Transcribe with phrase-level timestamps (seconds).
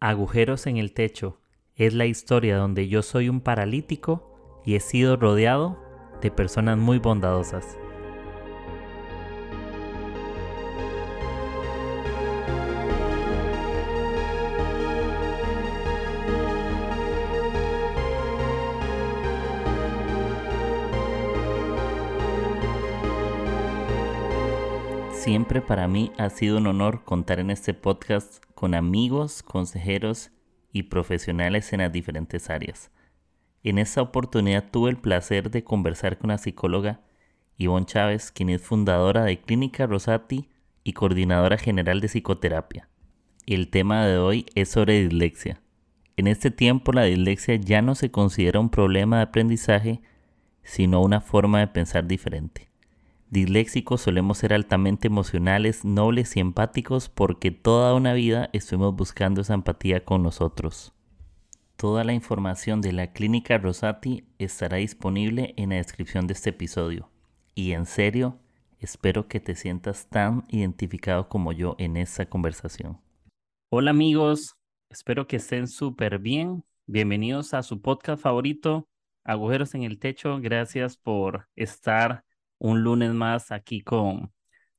[0.00, 1.40] Agujeros en el techo
[1.74, 5.82] es la historia donde yo soy un paralítico y he sido rodeado
[6.20, 7.78] de personas muy bondadosas.
[25.26, 30.30] Siempre para mí ha sido un honor contar en este podcast con amigos, consejeros
[30.72, 32.92] y profesionales en las diferentes áreas.
[33.64, 37.00] En esta oportunidad tuve el placer de conversar con la psicóloga
[37.58, 40.48] Ivonne Chávez, quien es fundadora de Clínica Rosati
[40.84, 42.88] y coordinadora general de psicoterapia.
[43.46, 45.60] El tema de hoy es sobre dislexia.
[46.16, 50.02] En este tiempo la dislexia ya no se considera un problema de aprendizaje,
[50.62, 52.70] sino una forma de pensar diferente.
[53.36, 59.52] Disléxicos solemos ser altamente emocionales, nobles y empáticos porque toda una vida estuvimos buscando esa
[59.52, 60.94] empatía con nosotros.
[61.76, 67.10] Toda la información de la clínica Rosati estará disponible en la descripción de este episodio.
[67.54, 68.38] Y en serio,
[68.78, 73.02] espero que te sientas tan identificado como yo en esta conversación.
[73.70, 74.56] Hola amigos,
[74.88, 76.64] espero que estén súper bien.
[76.86, 78.88] Bienvenidos a su podcast favorito,
[79.24, 80.40] Agujeros en el Techo.
[80.40, 82.24] Gracias por estar
[82.58, 84.32] un lunes más aquí con,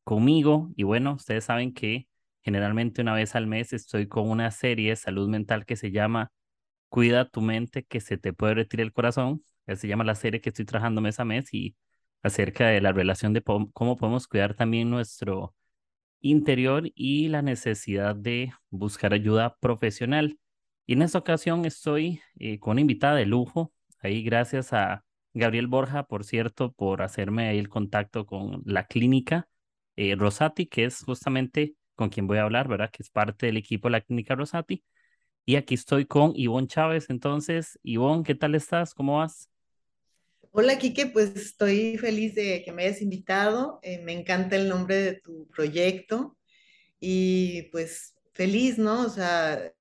[0.04, 0.72] conmigo.
[0.76, 2.08] Y bueno, ustedes saben que
[2.42, 6.32] generalmente una vez al mes estoy con una serie de salud mental que se llama
[6.90, 9.44] Cuida tu mente que se te puede retirar el corazón.
[9.68, 11.76] Se llama la serie que estoy trabajando mes a mes y
[12.24, 15.54] acerca de la relación de cómo podemos cuidar también nuestro
[16.22, 20.40] interior y la necesidad de buscar ayuda profesional.
[20.86, 25.04] Y en esta ocasión estoy eh, con una invitada de lujo, ahí gracias a
[25.38, 29.48] Gabriel Borja, por cierto, por hacerme ahí el contacto con la clínica
[29.96, 32.90] eh, Rosati, que es justamente con quien voy a hablar, ¿verdad?
[32.92, 34.84] Que es parte del equipo de la clínica Rosati.
[35.46, 37.10] Y aquí estoy con Ivonne Chávez.
[37.10, 38.94] Entonces, Ivonne, ¿qué tal estás?
[38.94, 39.50] ¿Cómo vas?
[40.52, 43.80] Hola, Quique, pues estoy feliz de que me hayas invitado.
[43.84, 46.36] Eh, me encanta el nombre de tu proyecto
[47.00, 49.02] y pues feliz, ¿no?
[49.02, 49.72] O sea,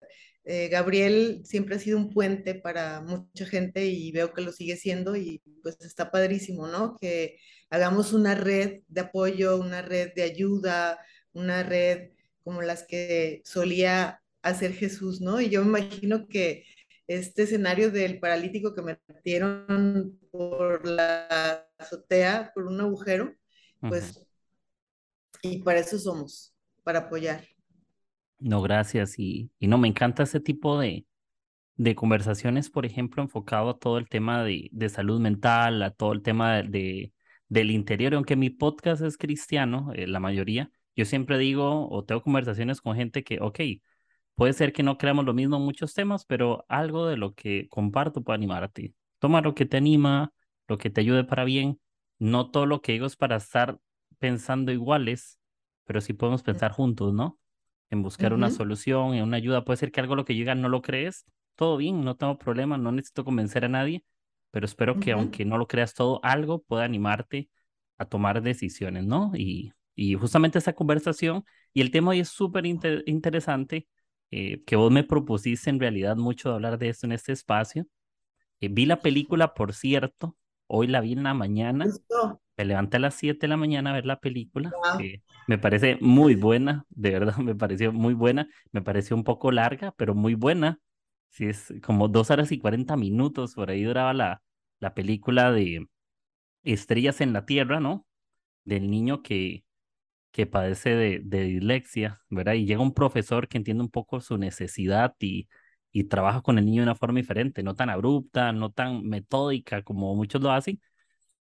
[0.49, 4.77] eh, Gabriel siempre ha sido un puente para mucha gente y veo que lo sigue
[4.77, 6.97] siendo y pues está padrísimo, ¿no?
[7.01, 11.01] Que hagamos una red de apoyo, una red de ayuda,
[11.33, 12.11] una red
[12.45, 15.41] como las que solía hacer Jesús, ¿no?
[15.41, 16.65] Y yo me imagino que
[17.09, 23.35] este escenario del paralítico que metieron por la azotea, por un agujero,
[23.81, 24.25] pues,
[25.43, 27.56] y para eso somos, para apoyar.
[28.39, 29.19] No, gracias.
[29.19, 31.07] Y, y no, me encanta ese tipo de,
[31.77, 36.13] de conversaciones, por ejemplo, enfocado a todo el tema de, de salud mental, a todo
[36.13, 37.13] el tema de,
[37.49, 38.15] del interior.
[38.15, 42.97] Aunque mi podcast es cristiano, eh, la mayoría, yo siempre digo o tengo conversaciones con
[42.97, 43.61] gente que, ok,
[44.35, 47.69] puede ser que no creamos lo mismo en muchos temas, pero algo de lo que
[47.69, 48.95] comparto puede animarte.
[49.19, 50.33] Toma lo que te anima,
[50.69, 51.81] lo que te ayude para bien.
[52.19, 53.79] No todo lo que digo es para estar
[54.19, 55.39] pensando iguales,
[55.85, 57.39] pero sí podemos pensar juntos, ¿no?
[57.91, 59.65] En buscar una solución, en una ayuda.
[59.65, 61.25] Puede ser que algo lo que llega no lo crees,
[61.55, 64.05] todo bien, no tengo problema, no necesito convencer a nadie,
[64.51, 67.49] pero espero que aunque no lo creas todo, algo pueda animarte
[67.99, 69.33] a tomar decisiones, ¿no?
[69.35, 73.89] Y, y justamente esa conversación y el tema hoy es súper interesante,
[74.31, 77.87] eh, que vos me propusiste en realidad mucho de hablar de esto en este espacio.
[78.61, 80.37] Eh, vi la película, por cierto,
[80.67, 81.87] hoy la vi en la mañana
[82.57, 84.73] me levanté a las 7 de la mañana a ver la película.
[85.47, 88.49] me parece muy buena, de verdad, me pareció muy buena.
[88.73, 90.81] Me pareció un poco larga, pero muy buena.
[91.29, 94.43] Sí, es como dos horas y 40 minutos, por ahí duraba la,
[94.81, 95.87] la película de
[96.63, 98.07] Estrellas en la Tierra, ¿no?
[98.65, 99.65] Del niño que,
[100.31, 102.55] que padece de, de dislexia, ¿verdad?
[102.55, 105.49] Y llega un profesor que entiende un poco su necesidad y,
[105.99, 109.83] y trabaja con el niño de una forma diferente, no tan abrupta, no tan metódica
[109.83, 110.81] como muchos lo hacen,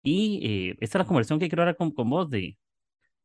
[0.02, 0.40] y
[0.70, 2.58] eh, esta es la conversación que quiero hablar con, con vos de,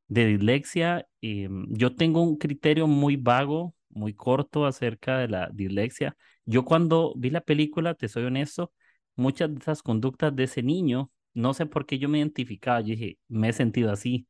[0.07, 1.07] de dislexia.
[1.21, 6.15] Eh, yo tengo un criterio muy vago, muy corto acerca de la dislexia.
[6.45, 8.71] Yo cuando vi la película, te soy honesto,
[9.15, 12.87] muchas de esas conductas de ese niño, no sé por qué yo me identificaba, yo
[12.89, 14.27] dije, me he sentido así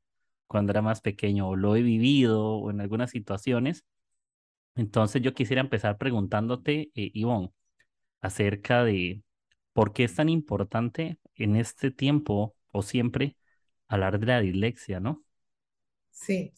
[0.48, 3.86] cuando era más pequeño, o lo he vivido, o en algunas situaciones.
[4.76, 7.52] Entonces yo quisiera empezar preguntándote, eh, Ivonne,
[8.22, 9.22] acerca de
[9.74, 13.36] por qué es tan importante en este tiempo o siempre
[13.88, 15.24] hablar de la dislexia, ¿no?
[16.12, 16.54] Sí.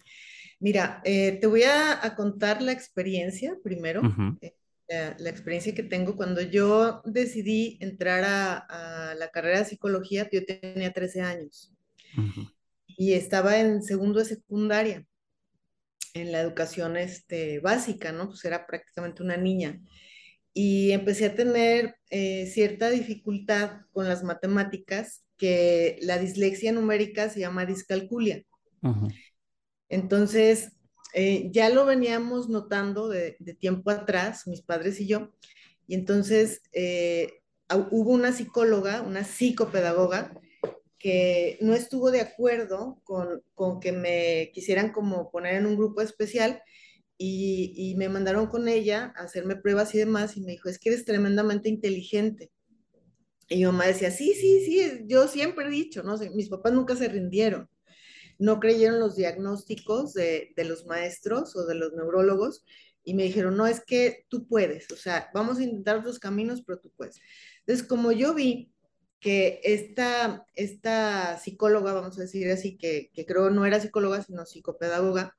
[0.60, 4.02] Mira, eh, te voy a, contar la experiencia primero,
[4.42, 4.56] eh,
[5.18, 10.94] la, experiencia que tengo cuando yo decidí entrar a, la carrera de psicología, yo tenía
[10.94, 11.74] 13 años
[12.88, 15.06] y estaba en segundo de secundaria.
[16.14, 18.28] En la educación este, básica, ¿no?
[18.28, 19.82] Pues era prácticamente una niña.
[20.54, 27.40] Y empecé a tener eh, cierta dificultad con las matemáticas, que la dislexia numérica se
[27.40, 28.44] llama discalculia.
[29.90, 30.74] Entonces,
[31.14, 35.34] eh, ya lo veníamos notando de, tiempo atrás, mis padres y yo,
[35.88, 37.42] y entonces eh,
[37.92, 40.34] hubo una psicóloga, una psicopedagoga,
[41.04, 46.00] que no estuvo de acuerdo con, con, que me quisieran como poner en un grupo
[46.00, 46.64] especial
[47.18, 50.80] y, y, me mandaron con ella a hacerme pruebas y demás y me dijo, es
[50.80, 52.54] que eres tremendamente inteligente.
[53.50, 56.18] Y mi mamá decía, sí, sí, sí, yo siempre he dicho, ¿no?
[56.36, 57.70] Mis papás nunca se rindieron,
[58.40, 62.64] no creyeron los diagnósticos de, de los maestros o de los neurólogos
[63.04, 66.64] y me dijeron, no, es que tú puedes, o sea, vamos a intentar otros caminos,
[66.66, 67.20] pero tú puedes.
[67.60, 68.73] Entonces, como yo vi
[69.24, 74.46] que esta, esta psicóloga, vamos a decir así, que, que creo no era psicóloga, sino
[74.46, 75.36] psicopedagoga,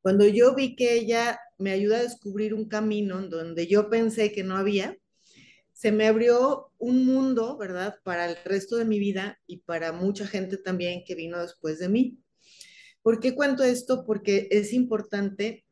[0.00, 4.44] cuando yo vi que ella me ayuda a descubrir un camino donde yo pensé que
[4.44, 4.96] no había,
[5.72, 10.26] se me abrió un mundo, ¿verdad?, para el resto de mi vida y para mucha
[10.26, 12.18] gente también que vino después de mí.
[13.02, 14.06] ¿Por qué cuento esto?
[14.06, 15.66] Porque es importante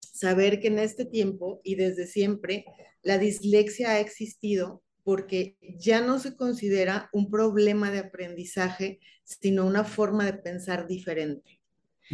[0.00, 2.66] saber que en este tiempo y desde siempre
[3.02, 9.84] la dislexia ha existido porque ya no se considera un problema de aprendizaje, sino una
[9.84, 11.60] forma de pensar diferente.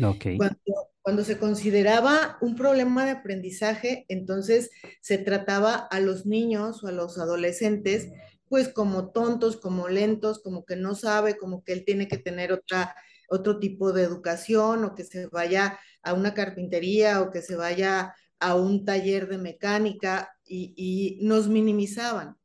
[0.03, 0.37] Okay.
[0.37, 0.59] Cuando,
[1.01, 6.93] cuando, se consideraba un problema de aprendizaje, entonces se trataba a los niños o a
[6.93, 8.09] los adolescentes
[8.49, 12.53] pues como tontos, como lentos, como que no sabe, como que él tiene que tener
[12.53, 12.95] otra,
[13.29, 18.15] otro tipo de educación o que se vaya a una carpintería o que se vaya
[18.39, 22.37] a un taller de mecánica y, y nos minimizaban.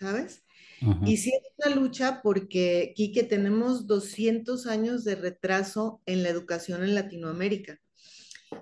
[0.00, 0.42] ¿Sabes?
[1.04, 6.82] Y sí es una lucha porque, Quique, tenemos 200 años de retraso en la educación
[6.82, 7.78] en Latinoamérica.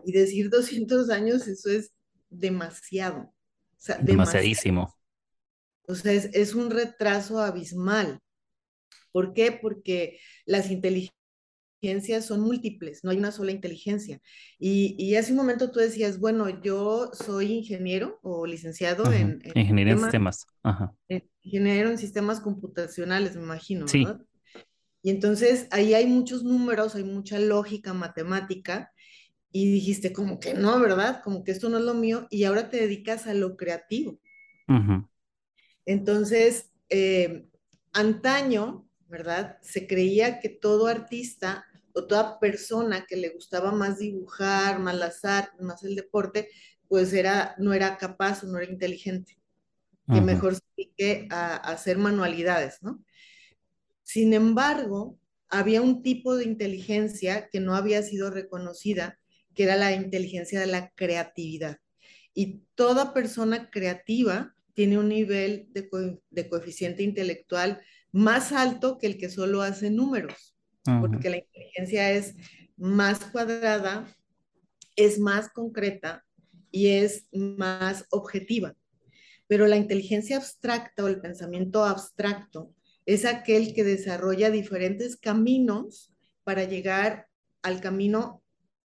[0.05, 1.93] Y decir 200 años, eso es
[2.29, 3.21] demasiado.
[3.21, 3.35] O
[3.77, 4.93] sea, Demasiadísimo.
[5.87, 8.19] O sea, es, es un retraso abismal.
[9.13, 9.53] ¿Por qué?
[9.53, 11.18] Porque las inteligencias
[12.23, 14.21] son múltiples, no hay una sola inteligencia.
[14.59, 19.59] Y, y, hace un momento tú decías, bueno, yo soy ingeniero o licenciado en, en...
[19.59, 20.47] Ingeniería en sistemas.
[20.63, 20.93] Ajá.
[21.43, 23.87] ingeniero en sistemas computacionales, me imagino.
[23.87, 24.07] Sí.
[25.03, 28.93] Y entonces ahí hay muchos números, hay mucha lógica matemática.
[29.51, 31.23] Y dijiste como que no, ¿verdad?
[31.25, 32.27] Como que esto no es lo mío.
[32.31, 34.21] Y ahora te dedicas a lo creativo.
[35.87, 37.47] Entonces, eh,
[37.95, 39.59] antaño, ¿verdad?
[39.63, 41.65] Se creía que todo artista
[41.99, 46.49] o toda persona que le gustaba más dibujar, más las artes, más el deporte,
[46.87, 49.37] pues era, no era capaz o no era inteligente,
[50.07, 53.05] que mejor se dedique a, a, hacer manualidades, ¿no?
[54.05, 55.19] Sin embargo,
[55.49, 59.19] había un tipo de inteligencia que no había sido reconocida,
[59.55, 61.79] que era la inteligencia de la creatividad.
[62.33, 65.99] Y toda persona creativa tiene un nivel de, co
[66.31, 70.55] de coeficiente intelectual más alto que el que solo hace números
[71.01, 72.35] porque la inteligencia es
[72.77, 74.07] más cuadrada,
[74.97, 76.25] es más concreta
[76.71, 78.75] y es más objetiva.
[79.47, 82.75] Pero la inteligencia abstracta o el pensamiento abstracto
[83.07, 86.15] es aquel que desarrolla diferentes caminos
[86.45, 87.29] para llegar
[87.63, 88.43] al camino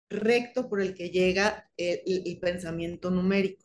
[0.09, 3.65] recto por el que llega el, el, pensamiento numérico.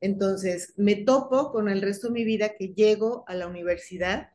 [0.00, 4.30] Entonces, me topo con el resto de mi vida que llego a la universidad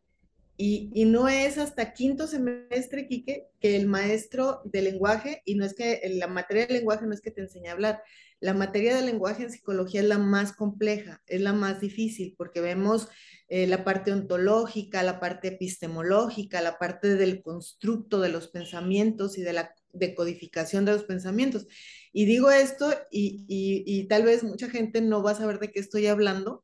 [0.63, 5.73] y, no es hasta quinto semestre, Quique, que el maestro de lenguaje, y no es
[5.73, 8.03] que la materia de lenguaje no es que te enseñe a hablar,
[8.39, 12.61] la materia de lenguaje en psicología es la más compleja, es la más difícil, porque
[12.61, 13.07] vemos
[13.47, 19.41] eh, la parte ontológica, la parte epistemológica, la parte del constructo de los pensamientos y
[19.41, 21.65] de la decodificación de los pensamientos.
[22.13, 25.71] Y digo esto y, y, y tal vez mucha gente no va a saber de
[25.71, 26.63] qué estoy hablando,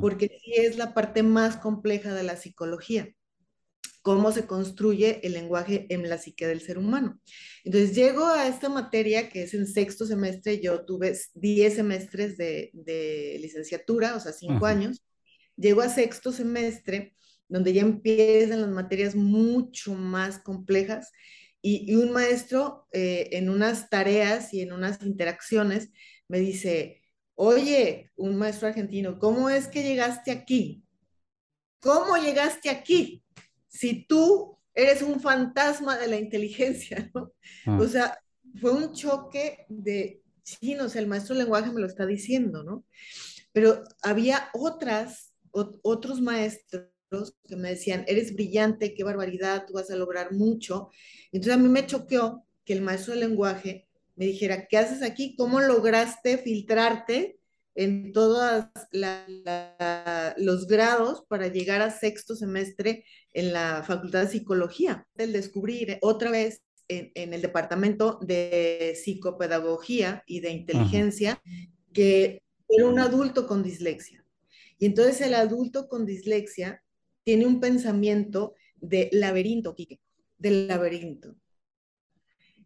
[0.00, 3.12] porque sí es la parte más compleja de la psicología
[4.02, 7.20] cómo se construye el lenguaje en la psique del ser humano.
[7.64, 12.70] Entonces llego a esta materia que es en sexto semestre, yo tuve 10 semestres de,
[12.74, 14.66] de, licenciatura, o sea, 5 uh -huh.
[14.66, 15.04] años,
[15.56, 17.14] llego a sexto semestre,
[17.48, 21.12] donde ya empiezan las materias mucho más complejas
[21.60, 25.90] y, y un maestro eh, en unas tareas y en unas interacciones
[26.26, 27.02] me dice,
[27.34, 30.84] oye, un maestro argentino, ¿cómo es que llegaste aquí?
[31.78, 33.21] ¿Cómo llegaste aquí?
[33.72, 37.32] Si tú eres un fantasma de la inteligencia, ¿no?
[37.66, 37.78] Ah.
[37.80, 38.18] O sea,
[38.60, 42.62] fue un choque de, sí, no sé, el maestro de lenguaje me lo está diciendo,
[42.62, 42.84] ¿no?
[43.52, 46.88] Pero había otras, o, otros maestros
[47.46, 50.90] que me decían, eres brillante, qué barbaridad, tú vas a lograr mucho.
[51.30, 53.86] Entonces a mí me choqueó que el maestro de lenguaje
[54.16, 55.34] me dijera, ¿qué haces aquí?
[55.36, 57.38] ¿Cómo lograste filtrarte
[57.74, 58.66] en todos
[60.36, 65.06] los grados para llegar a sexto semestre en la Facultad de Psicología?
[65.16, 71.40] El descubrir otra vez en, el Departamento de Psicopedagogía y de Inteligencia
[71.92, 74.24] que era un adulto con dislexia.
[74.78, 76.82] Y entonces el adulto con dislexia
[77.24, 80.00] tiene un pensamiento de laberinto, Quique,
[80.38, 81.36] del laberinto.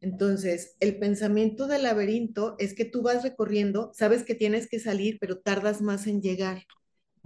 [0.00, 5.18] Entonces, el pensamiento del laberinto es que tú vas recorriendo, sabes que tienes que salir,
[5.20, 6.62] pero tardas más en llegar.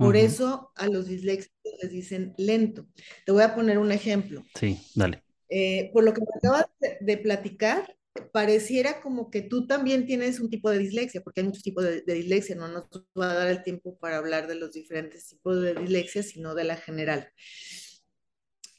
[0.00, 2.86] Por eso a los disléxicos les dicen lento.
[3.26, 4.42] Te voy a poner un ejemplo.
[4.58, 5.22] Sí, dale.
[5.50, 6.66] Eh, por lo que me acabas
[7.00, 7.96] de, platicar,
[8.32, 12.02] pareciera como que tú también tienes un tipo de dislexia, porque hay muchos tipos de,
[12.02, 12.84] dislexia, no nos
[13.18, 16.64] va a dar el tiempo para hablar de los diferentes tipos de dislexia, sino de
[16.64, 17.28] la general.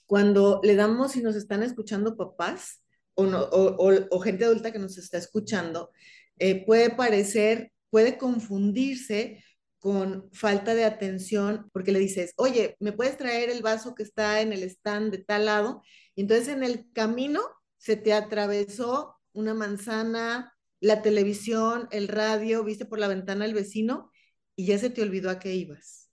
[0.07, 2.81] Cuando le damos, si nos están escuchando papás
[3.13, 5.91] o, o, gente adulta que nos está escuchando,
[6.39, 9.43] eh, puede parecer, puede confundirse
[9.81, 14.41] con falta de atención, porque le dices, oye, ¿me puedes traer el vaso que está
[14.41, 15.81] en el stand de tal lado?
[16.15, 17.41] Y entonces en el camino
[17.77, 24.11] se te atravesó una manzana, la televisión, el radio, viste por la ventana el vecino
[24.55, 26.11] y ya se te olvidó a qué ibas.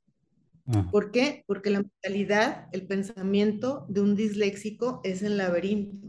[0.64, 0.88] Ah.
[0.90, 1.44] ¿Por qué?
[1.46, 6.08] Porque la mentalidad, el pensamiento de un disléxico es el laberinto.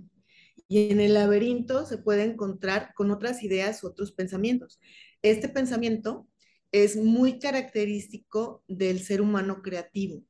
[0.69, 4.79] Y en el laberinto se puede encontrar con otras ideas, otros pensamientos.
[5.21, 6.28] Este pensamiento
[6.71, 10.23] es muy característico del ser humano creativo,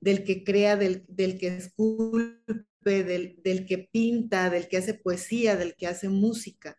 [0.00, 1.04] del que crea, del,
[1.38, 6.76] que esculpe, del, del que pinta, del que hace poesía, del que hace música.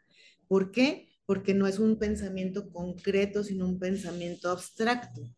[0.48, 1.10] ¿Por qué?
[1.26, 5.30] Porque no es un pensamiento concreto, sino un pensamiento abstracto.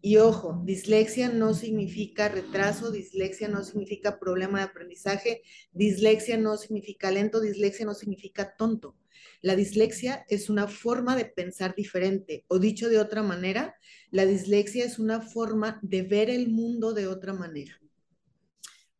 [0.00, 7.10] Y ojo, dislexia no significa retraso, dislexia no significa problema de aprendizaje, dislexia no significa
[7.10, 8.96] lento, dislexia no significa tonto.
[9.40, 13.76] La dislexia es una forma de pensar diferente, o dicho de otra manera,
[14.10, 17.80] la dislexia es una forma de ver el mundo de otra manera.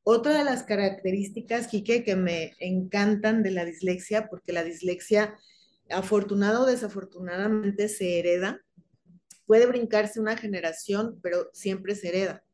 [0.02, 5.36] Otra de las características, Quique, que me encantan de la dislexia, porque la dislexia,
[5.90, 8.62] afortunado o desafortunadamente, se hereda,
[9.44, 12.44] puede brincarse una generación, pero siempre se hereda.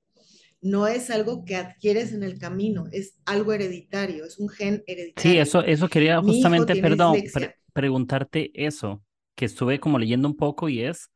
[0.62, 5.30] No es algo que adquieres en el camino, es algo hereditario, es un gen hereditario.
[5.30, 7.16] Sí, eso, eso quería justamente, perdón,
[7.74, 9.04] preguntarte eso,
[9.36, 11.10] que estuve como leyendo un poco y es,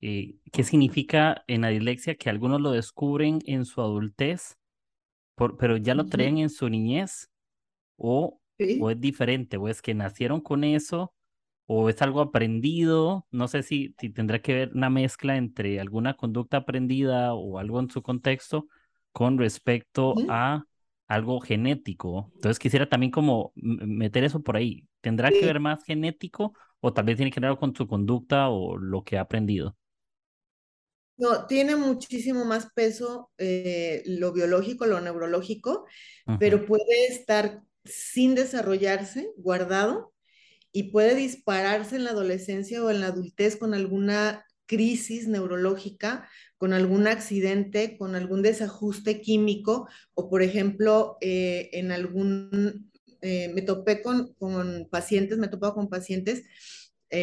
[0.00, 4.56] eh, ¿qué significa en la dislexia que algunos lo descubren en su adultez
[5.58, 7.30] pero ya lo traen en su niñez
[7.96, 8.40] o,
[8.80, 11.14] o es diferente, o es que nacieron con eso
[11.66, 16.14] o es algo aprendido, no sé si, si tendrá que ver una mezcla entre alguna
[16.14, 18.68] conducta aprendida o algo en su contexto
[19.12, 20.64] con respecto a
[21.06, 22.30] algo genético.
[22.34, 24.86] Entonces quisiera también como meter eso por ahí.
[25.00, 28.76] ¿Tendrá que ver más genético o tal vez tiene que ver con su conducta o
[28.76, 29.76] lo que ha aprendido?
[31.16, 35.86] No, tiene muchísimo más peso eh, lo biológico, lo neurológico,
[36.40, 40.12] pero puede estar sin desarrollarse, guardado,
[40.72, 46.28] y puede dispararse en la adolescencia o en la adultez con alguna crisis neurológica,
[46.64, 52.90] con algún accidente, con algún desajuste químico, o por ejemplo, eh, en algún,
[53.20, 56.44] eh, me topé con, con, pacientes, me he topado con pacientes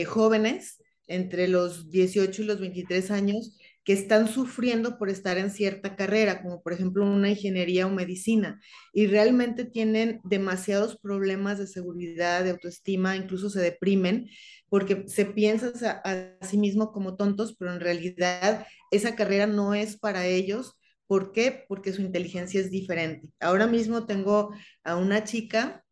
[0.06, 5.96] jóvenes entre los 18 y los 23 años que están sufriendo por estar en cierta
[5.96, 8.62] carrera, como por ejemplo una ingeniería o medicina,
[8.94, 14.30] y realmente tienen demasiados problemas de seguridad, de autoestima, incluso se deprimen
[14.70, 15.74] porque se piensan
[16.06, 20.80] a, sí mismos como tontos, pero en realidad esa carrera no es para ellos.
[21.08, 21.66] ¿Por qué?
[21.68, 23.28] Porque su inteligencia es diferente.
[23.42, 24.54] Ahora mismo tengo
[24.86, 25.84] a una chica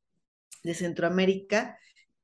[0.63, 1.77] de Centroamérica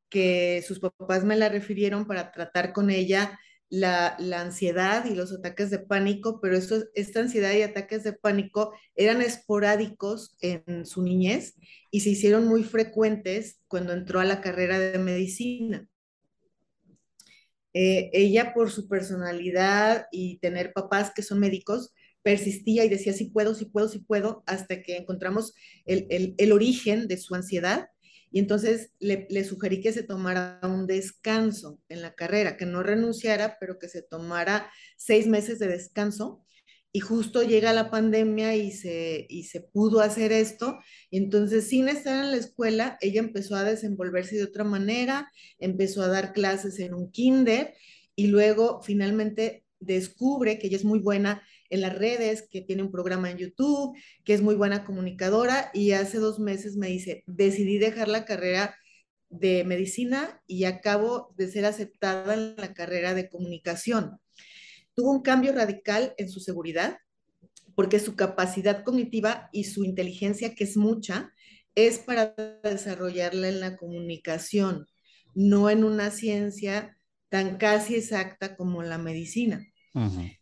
[0.09, 3.37] que sus papás me la refirieron para tratar con ella
[3.69, 8.73] la, ansiedad y los ataques de pánico, pero esto, esta ansiedad y ataques de pánico
[8.95, 11.55] eran esporádicos en su niñez
[11.91, 15.87] y se hicieron muy frecuentes cuando entró a la carrera de medicina.
[17.73, 23.25] Eh, ella por su personalidad y tener papás que son médicos, persistía y decía, sí
[23.25, 25.53] puedo, sí puedo, sí puedo, hasta que encontramos
[25.85, 27.89] el origen de su ansiedad
[28.35, 33.55] y entonces le, sugerí que se tomara un descanso en la carrera, que no renunciara,
[33.61, 36.43] pero que se tomara seis meses de descanso.
[36.91, 40.79] Y justo llega la pandemia y se, y se pudo hacer esto.
[41.09, 46.01] Y entonces, sin estar en la escuela, ella empezó a desenvolverse de otra manera, empezó
[46.01, 47.73] a dar clases en un kinder
[48.17, 52.91] y luego finalmente descubre que ella es muy buena en las redes, que tiene un
[52.91, 57.77] programa en YouTube, que es muy buena comunicadora y hace dos meses me dice, decidí
[57.77, 58.75] dejar la carrera
[59.29, 64.19] de medicina y acabo de ser aceptada en la carrera de comunicación.
[64.93, 66.99] Tuvo un cambio radical en su seguridad
[67.75, 71.33] porque su capacidad cognitiva y su inteligencia, que es mucha,
[71.75, 74.87] es para desarrollarla en la comunicación,
[75.33, 79.61] no en una ciencia tan casi exacta como la medicina.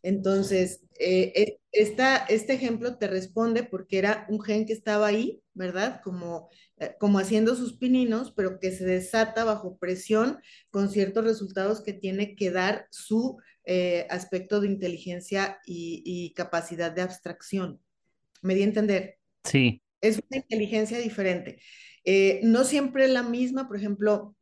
[0.01, 6.01] Entonces, eh, eh, este ejemplo te responde porque era un gen que estaba ahí, ¿verdad?
[6.03, 10.39] Como, eh, como haciendo sus pininos, pero que se desata bajo presión
[10.71, 13.37] con ciertos resultados que tiene que dar su
[14.09, 17.79] aspecto de inteligencia y, capacidad de abstracción.
[18.41, 19.19] ¿Me di a entender?
[19.45, 19.81] Sí.
[20.01, 21.61] Es una inteligencia diferente.
[22.43, 24.35] no siempre la misma, por ejemplo,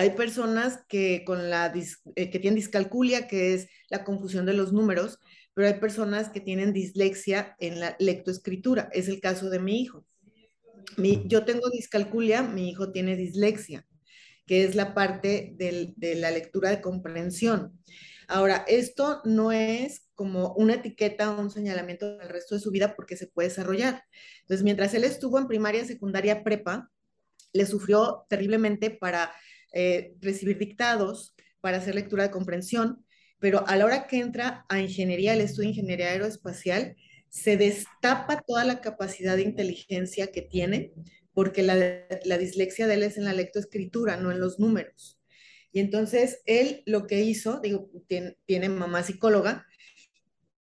[0.00, 1.70] hay personas que, con la,
[2.16, 5.18] eh, que tienen discalculia, que es la confusión de los números,
[5.52, 8.88] pero hay personas que tienen dislexia en la lectoescritura.
[8.94, 10.06] Es el caso de mi hijo.
[10.96, 13.86] Mi, yo tengo discalculia, mi hijo tiene dislexia,
[14.46, 17.78] que es la parte del, de la lectura de comprensión.
[18.26, 22.96] Ahora, esto no es como una etiqueta o un señalamiento del resto de su vida
[22.96, 24.02] porque se puede desarrollar.
[24.40, 26.90] Entonces, mientras él estuvo en primaria, secundaria, prepa,
[27.52, 29.30] le sufrió terriblemente para
[29.72, 33.04] eh, recibir dictados, para hacer lectura de comprensión,
[33.38, 36.96] pero a la hora que entra a ingeniería, el estudio de ingeniería aeroespacial,
[37.28, 40.92] se destapa toda la capacidad de inteligencia que tiene,
[41.32, 45.18] porque la, dislexia de él es en la lectoescritura, no en los números.
[45.72, 49.66] Y entonces él lo que hizo, digo, tiene, tiene mamá psicóloga,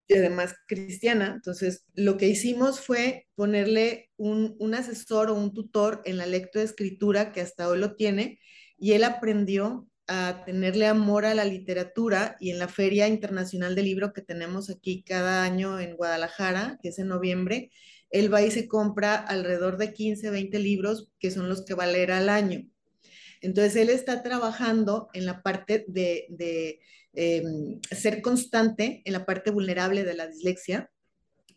[0.09, 1.33] y además cristiana.
[1.35, 7.33] Entonces, lo que hicimos fue ponerle un, un, asesor o un tutor en la lectoescritura,
[7.33, 8.39] que hasta hoy lo tiene,
[8.79, 13.87] y él aprendió a tenerle amor a la literatura y en la Feria Internacional del
[13.87, 17.71] Libro que tenemos aquí cada año en Guadalajara, que es en noviembre,
[18.11, 21.85] él va y se compra alrededor de 15, 20 libros que son los que va
[21.85, 22.69] a leer al año.
[23.41, 26.81] Entonces, él está trabajando en la parte de,
[27.13, 30.91] em, ser constante, en la parte vulnerable de la dislexia,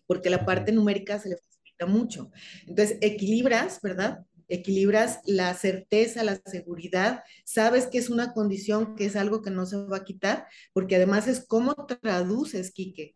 [0.07, 2.31] porque la parte numérica se le facilita mucho.
[2.67, 4.25] Entonces, equilibras, ¿verdad?
[4.49, 9.65] Equilibras la certeza, la seguridad, sabes que es una condición, que es algo que no
[9.65, 13.13] se va a quitar, porque además es cómo traduces, Quique.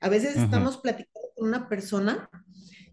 [0.00, 2.30] A veces estamos platicando con una persona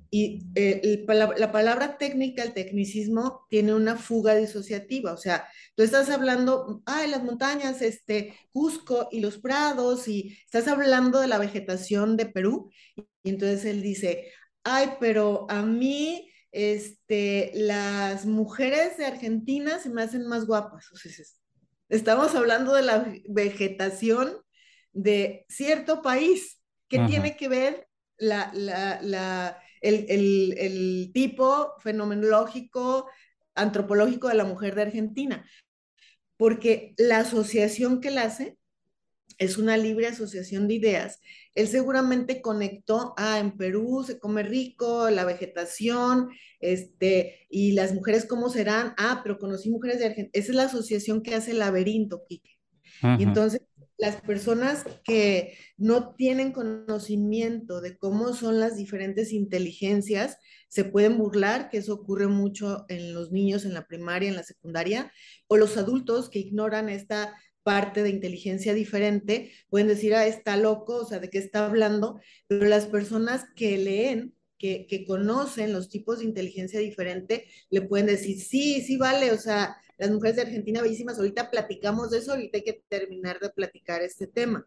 [0.10, 5.12] y eh, la palabra técnica, el tecnicismo, tiene una fuga disociativa.
[5.12, 10.68] O sea, tú estás hablando, ay, las montañas, este, Cusco y los prados, y estás
[10.68, 12.70] hablando de la vegetación de Perú,
[13.24, 14.32] y entonces él dice,
[14.64, 20.86] ay, pero a mí este, las mujeres de Argentina se me hacen más guapas.
[21.90, 24.38] estamos hablando de la vegetación
[24.94, 27.88] de cierto país que tiene que ver
[28.18, 33.10] la, el, el tipo fenomenológico,
[33.56, 35.44] antropológico de la mujer de Argentina.
[36.38, 38.58] Porque la asociación que la hace
[39.44, 41.20] es una libre asociación de ideas.
[41.56, 46.30] Él seguramente conectó, ah, en Perú se come rico, la vegetación,
[46.60, 50.64] este, y las mujeres cómo serán, ah, pero conocí mujeres de Argentina, esa es la
[50.64, 52.58] asociación que hace el laberinto, Quique.
[53.20, 53.62] Y entonces
[53.98, 61.70] las personas que no tienen conocimiento de cómo son las diferentes inteligencias, se pueden burlar,
[61.70, 65.12] que eso ocurre mucho en los niños en la primaria, en la secundaria,
[65.48, 70.98] o los adultos que ignoran esta parte de inteligencia diferente, pueden decir, ah, está loco,
[70.98, 75.90] o sea, de qué está hablando, pero las personas que leen, que, que conocen los
[75.90, 80.44] tipos de inteligencia diferente, le pueden decir, sí, sí, vale, o sea, las mujeres de
[80.44, 84.66] Argentina bellísimas, ahorita platicamos de eso, ahorita hay que terminar de platicar este tema.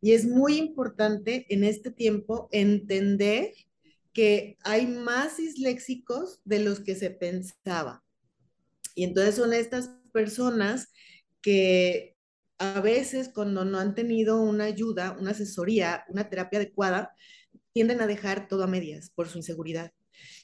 [0.00, 3.52] Y es muy importante en este tiempo entender
[4.12, 8.04] que hay más disléxicos de los que se pensaba.
[8.94, 10.88] Y entonces son estas personas
[11.40, 12.11] que
[12.62, 17.12] a veces cuando no han tenido una ayuda, una asesoría, una terapia adecuada,
[17.72, 19.92] tienden a dejar todo a medias por su inseguridad.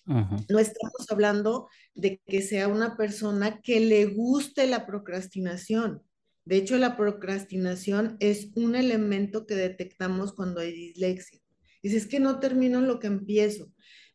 [0.05, 6.03] No estamos hablando de que sea una persona que le guste la procrastinación.
[6.45, 11.41] De hecho, la procrastinación es un elemento que detectamos cuando hay dislexia.
[11.83, 13.71] Dices que no termino lo que empiezo,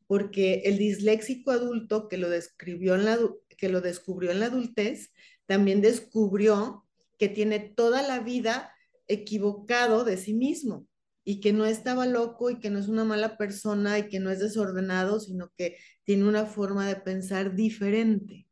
[0.08, 3.18] porque el disléxico adulto que lo, describió en la,
[3.58, 5.14] que lo descubrió en la adultez,
[5.46, 6.83] también descubrió
[7.18, 8.74] que tiene toda la vida
[9.08, 10.88] equivocado de sí mismo
[11.26, 14.30] y que no estaba loco y que no es una mala persona y que no
[14.30, 18.48] es desordenado, sino que tiene una forma de pensar diferente.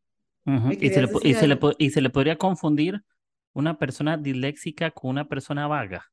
[0.45, 3.01] y, se le, y, se le, y se le podría confundir
[3.53, 6.11] una persona disléxica con una persona vaga,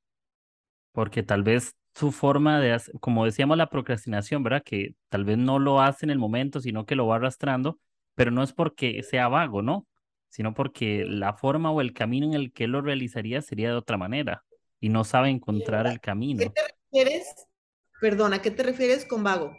[0.92, 4.62] porque tal vez su forma de, hacer, como decíamos, la procrastinación, ¿verdad?
[4.64, 7.78] Que tal vez no lo hace en el momento, sino que lo va arrastrando,
[8.14, 9.86] pero no es porque sea vago, ¿no?
[10.28, 13.96] Sino porque la forma o el camino en el que lo realizaría sería de otra
[13.96, 14.44] manera
[14.80, 16.40] y no sabe encontrar el camino.
[16.40, 17.46] ¿Qué te refieres?
[18.00, 19.56] Perdona, ¿a qué te refieres con vago?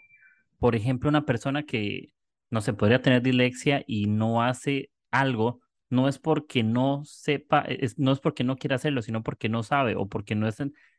[0.60, 2.14] Por ejemplo, una persona que
[2.50, 7.98] no se podría tener dislexia y no hace algo, no es porque no sepa, es,
[7.98, 10.58] no es porque no quiera hacerlo, sino porque no sabe o porque no es,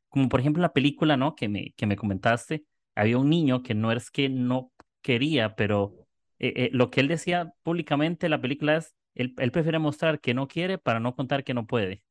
[0.08, 1.34] como por ejemplo la película, ¿no?
[1.34, 5.94] Que me, que me comentaste, había un niño que no es que no quería, pero
[6.38, 10.20] eh, eh, lo que él decía públicamente en la película es, él, él, prefiere mostrar
[10.20, 12.02] que no quiere para no contar que no puede.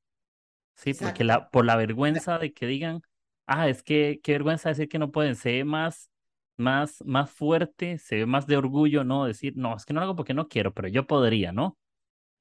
[0.76, 1.10] Sí, Exacto.
[1.10, 3.02] porque la, por la vergüenza de que digan,
[3.48, 6.12] ah, es que qué vergüenza decir que no pueden, se ve más,
[6.58, 9.26] más, más fuerte, se ve más de orgullo, ¿no?
[9.26, 11.78] Decir, no, es que no lo hago porque no quiero, pero yo podría, ¿no?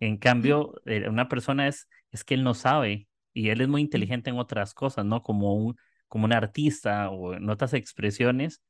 [0.01, 3.81] En cambio, eh, una persona es, es que él no sabe y él es muy
[3.81, 5.23] inteligente en otras cosas, ¿no?
[5.23, 5.77] Como un,
[6.09, 8.63] como un artista o en otras expresiones,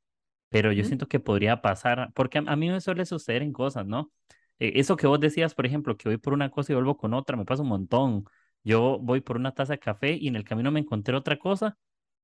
[0.49, 4.11] pero yo siento que podría pasar, porque a, mí me suele suceder en cosas, ¿no?
[4.59, 7.13] Eh, eso que vos decías, por ejemplo, que voy por una cosa y vuelvo con
[7.13, 8.25] otra, me pasa un montón.
[8.63, 11.77] Yo voy por una taza de café y en el camino me encontré otra cosa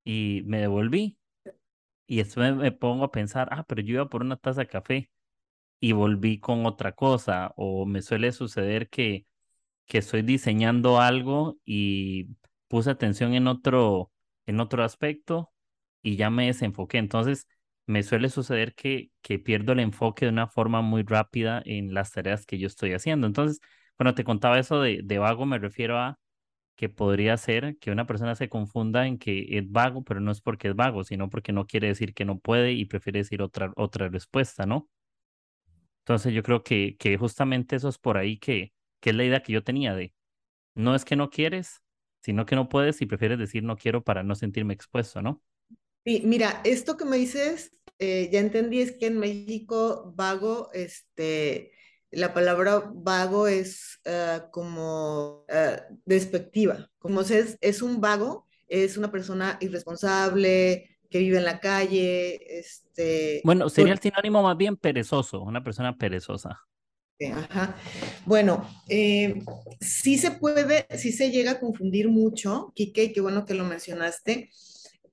[0.04, 1.18] y me devolví.
[2.08, 5.10] Y después me pongo a pensar, ah, pero yo iba por una taza de café
[5.80, 7.54] y volví con otra cosa.
[7.58, 9.28] O me suele suceder que,
[9.86, 12.30] que estoy diseñando algo y
[12.68, 14.12] puse atención en otro,
[14.46, 15.54] en otro aspecto
[16.04, 16.98] y ya me desenfoqué.
[17.00, 17.48] Entonces,
[17.88, 22.12] me suele suceder que, que pierdo el enfoque de una forma muy rápida en las
[22.12, 23.28] tareas que yo estoy haciendo.
[23.28, 23.60] Entonces,
[23.98, 26.20] cuando te contaba eso de, de vago, me refiero a
[26.76, 30.42] que podría ser que una persona se confunda en que es vago, pero no es
[30.42, 33.72] porque es vago, sino porque no quiere decir que no puede y prefiere decir otra,
[33.78, 34.90] otra respuesta, ¿no?
[36.00, 39.42] Entonces yo creo que, que justamente eso es por ahí que, que es la idea
[39.44, 40.14] que yo tenía de,
[40.76, 41.82] no es que no quieres,
[42.22, 45.44] sino que no puedes y prefieres decir no quiero para no sentirme expuesto, ¿no?
[46.06, 51.72] Sí, mira, esto que me dices, eh, ya entendí, es que en México vago, este,
[52.12, 59.12] la palabra vago es uh, como uh, despectiva, como es, es un vago, es una
[59.12, 63.42] persona irresponsable, que vive en la calle, este...
[63.44, 66.62] Bueno, sería el sinónimo más bien perezoso, una persona perezosa.
[67.34, 67.78] Ajá.
[68.26, 69.42] Bueno, eh,
[69.80, 74.52] sí se puede, sí se llega a confundir mucho, Kike, qué bueno que lo mencionaste,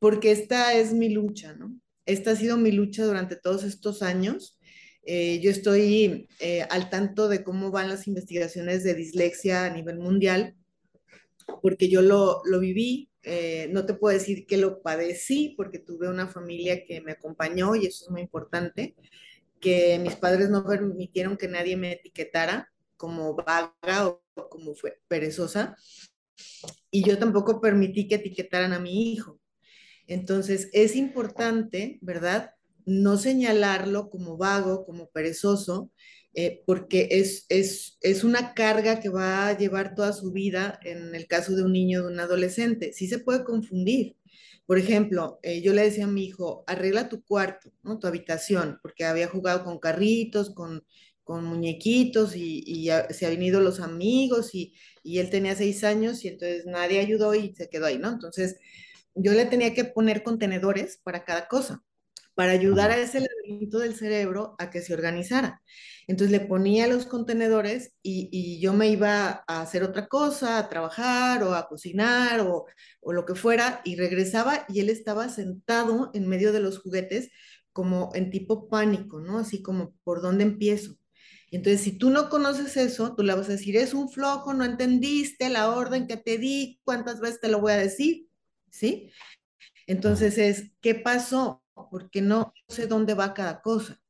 [0.02, 1.78] porque esta es mi lucha, ¿no?
[2.06, 4.58] Esta ha sido mi lucha durante todos estos años.
[5.04, 10.00] Eh, yo estoy eh, al tanto de cómo van las investigaciones de dislexia a nivel
[10.00, 10.56] mundial,
[11.62, 13.10] porque yo lo, viví.
[13.22, 17.76] Eh, no te puedo decir que lo padecí, porque tuve una familia que me acompañó
[17.76, 18.96] y eso es muy importante,
[19.60, 25.76] que mis padres no permitieron que nadie me etiquetara como vaga o como fue perezosa,
[26.90, 29.38] y yo tampoco permití que etiquetaran a mi hijo.
[30.12, 32.52] Entonces, es importante, ¿verdad?
[32.84, 35.90] No señalarlo como vago, como perezoso,
[36.34, 41.14] eh, porque es, es, es, una carga que va a llevar toda su vida en
[41.14, 42.92] el caso de un niño, de un adolescente.
[42.92, 44.16] Sí se puede confundir.
[44.66, 49.04] Por ejemplo, eh, yo le decía a mi hijo, arregla tu cuarto, tu habitación, porque
[49.04, 50.84] había jugado con carritos, con,
[51.24, 56.28] con muñequitos y, se habían ido los amigos y, y él tenía seis años y
[56.28, 58.10] entonces nadie ayudó y se quedó ahí, ¿no?
[58.10, 58.56] Entonces,
[59.14, 61.82] yo le tenía que poner contenedores para cada cosa,
[62.34, 65.62] para ayudar a ese laberinto del cerebro a que se organizara.
[66.06, 71.42] Entonces le ponía los contenedores y, yo me iba a hacer otra cosa, a trabajar
[71.42, 72.66] o a cocinar o,
[73.00, 77.30] o, lo que fuera, y regresaba y él estaba sentado en medio de los juguetes
[77.72, 79.38] como en tipo pánico, ¿no?
[79.38, 80.96] Así como, ¿por dónde empiezo?
[81.50, 84.64] Entonces, si tú no conoces eso, tú le vas a decir, es un flojo, no
[84.64, 88.26] entendiste la orden que te di, ¿cuántas veces te lo voy a decir?
[88.72, 89.12] ¿Sí?
[89.86, 91.62] Entonces es, ¿qué pasó?
[91.90, 94.00] Porque no sé dónde va cada cosa.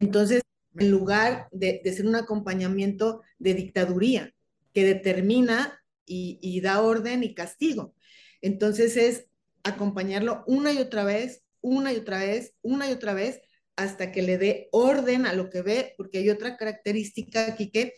[0.00, 0.42] Entonces,
[0.78, 4.32] en lugar de, ser un acompañamiento de dictaduría
[4.72, 7.94] que determina y, y da orden y castigo,
[8.40, 9.26] entonces es
[9.62, 13.40] acompañarlo una y otra vez, una y otra vez, una y otra vez,
[13.76, 17.94] hasta que le dé orden a lo que ve, porque hay otra característica aquí que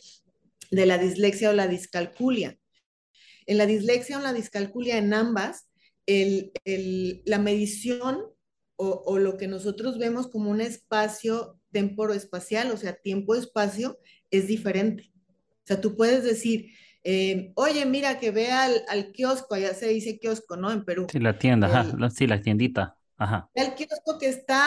[0.71, 2.59] de la dislexia o la discalculia.
[3.53, 5.69] En la dislexia o la discalculia, en ambas,
[6.07, 8.19] el, el, la medición
[8.77, 13.99] o, o, lo que nosotros vemos como un espacio temporo-espacial, o sea, tiempo-espacio,
[14.31, 15.13] es diferente.
[15.15, 16.71] O sea, tú puedes decir,
[17.05, 20.73] eh, oye, mira, que ve al, al, kiosco, allá se dice kiosco, ¿no?
[20.73, 21.09] En Perú.
[21.13, 23.51] Sí, la tienda, el, ajá, sí, la tiendita, ajá.
[23.53, 24.65] El kiosco que está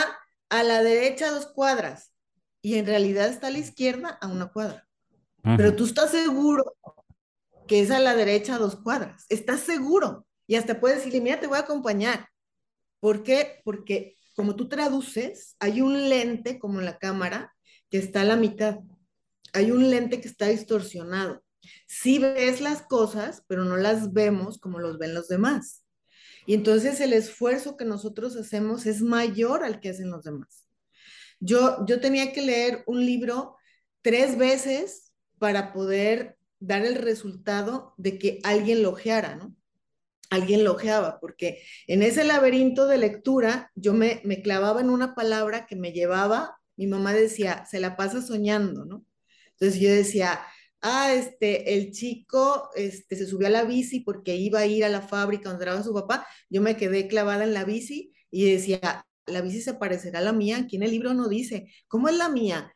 [0.50, 2.12] a la derecha dos cuadras
[2.62, 4.88] y en realidad está a la izquierda a una cuadra.
[5.42, 6.76] Pero tú estás seguro
[7.68, 9.26] que es a la derecha dos cuadras.
[9.30, 10.26] ¿Estás seguro?
[10.48, 12.30] Y hasta puedes decirle, mira, te voy a acompañar.
[13.00, 13.62] ¿Por qué?
[13.64, 17.54] Porque como tú traduces, hay un lente como la cámara
[17.90, 18.80] que está a la mitad.
[19.54, 21.42] hay un lente que está distorsionado.
[21.88, 25.84] Sí ves las cosas, pero no las vemos como los ven los demás.
[26.46, 30.68] Y entonces el esfuerzo que nosotros hacemos es mayor al que hacen los demás.
[31.40, 33.56] Yo, yo tenía que leer un libro
[34.02, 39.56] tres veces para poder dar el resultado de que alguien lo ojeara, ¿no?
[40.30, 45.16] Alguien lo ojeaba, porque en ese laberinto de lectura yo me, me clavaba en una
[45.16, 49.06] palabra que me llevaba, mi mamá decía, se la pasa soñando, ¿no?
[49.52, 50.40] Entonces yo decía,
[50.82, 54.90] ah, este, el chico este, se subió a la bici porque iba a ir a
[54.90, 59.06] la fábrica donde trabajaba su papá, yo me quedé clavada en la bici y decía,
[59.26, 62.16] la bici se parecerá a la mía, aquí en el libro no dice, ¿cómo es
[62.16, 62.75] la mía?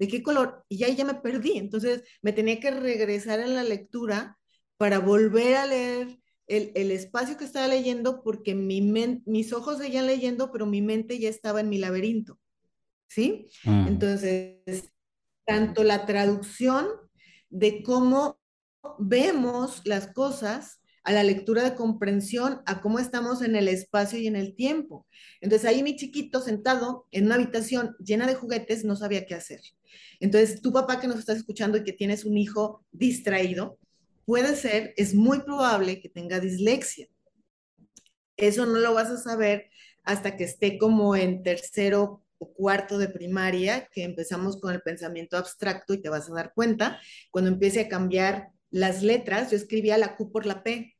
[0.00, 0.64] ¿De qué color?
[0.70, 4.38] Y ya, ya me perdí, entonces me tenía que regresar en la lectura
[4.78, 10.06] para volver a leer el, el espacio que estaba leyendo porque mi mis ojos seguían
[10.06, 12.38] leyendo, pero mi mente ya estaba en mi laberinto,
[13.08, 13.50] ¿sí?
[13.64, 13.88] Mm.
[13.88, 14.90] Entonces,
[15.44, 16.86] tanto la traducción
[17.50, 18.40] de cómo
[18.98, 20.79] vemos las cosas
[21.10, 25.08] a la lectura de comprensión, a cómo estamos en el espacio y en el tiempo.
[25.40, 29.60] Entonces ahí mi chiquito sentado en una habitación llena de juguetes no sabía qué hacer.
[30.20, 33.76] Entonces tu papá que nos estás escuchando y que tienes un hijo distraído,
[34.24, 37.08] puede ser, es muy probable que tenga dislexia.
[38.36, 39.68] Eso no lo vas a saber
[40.04, 45.92] hasta que esté como en tercero cuarto de primaria, que empezamos con el pensamiento abstracto
[45.92, 47.00] y te vas a dar cuenta,
[47.32, 50.94] cuando empiece a cambiar las letras, yo escribía la Q por la P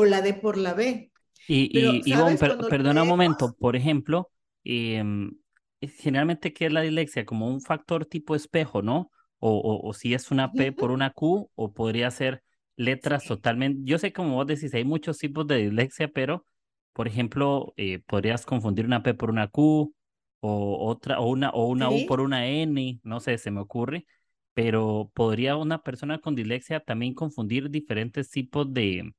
[0.00, 1.10] o la D por la B.
[1.46, 4.30] Y, y Ivonne, perdona un momento, por ejemplo,
[4.64, 5.32] em,
[5.80, 7.24] generalmente, ¿qué es la dislexia?
[7.24, 9.10] Como un factor tipo espejo, ¿no?
[9.38, 12.42] O, o, si es una P por una Q, o podría ser
[12.76, 13.80] letras totalmente.
[13.84, 16.44] Yo sé, como vos decís, hay muchos tipos de dislexia, pero,
[16.92, 19.94] por ejemplo, eh, podrías confundir una P por una Q,
[20.40, 24.06] o otra, o una, o una U por una N, no sé, se me ocurre,
[24.54, 29.12] pero podría una persona con dislexia también confundir diferentes tipos de,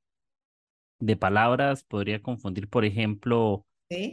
[1.04, 3.66] de palabras, podría confundir, por ejemplo,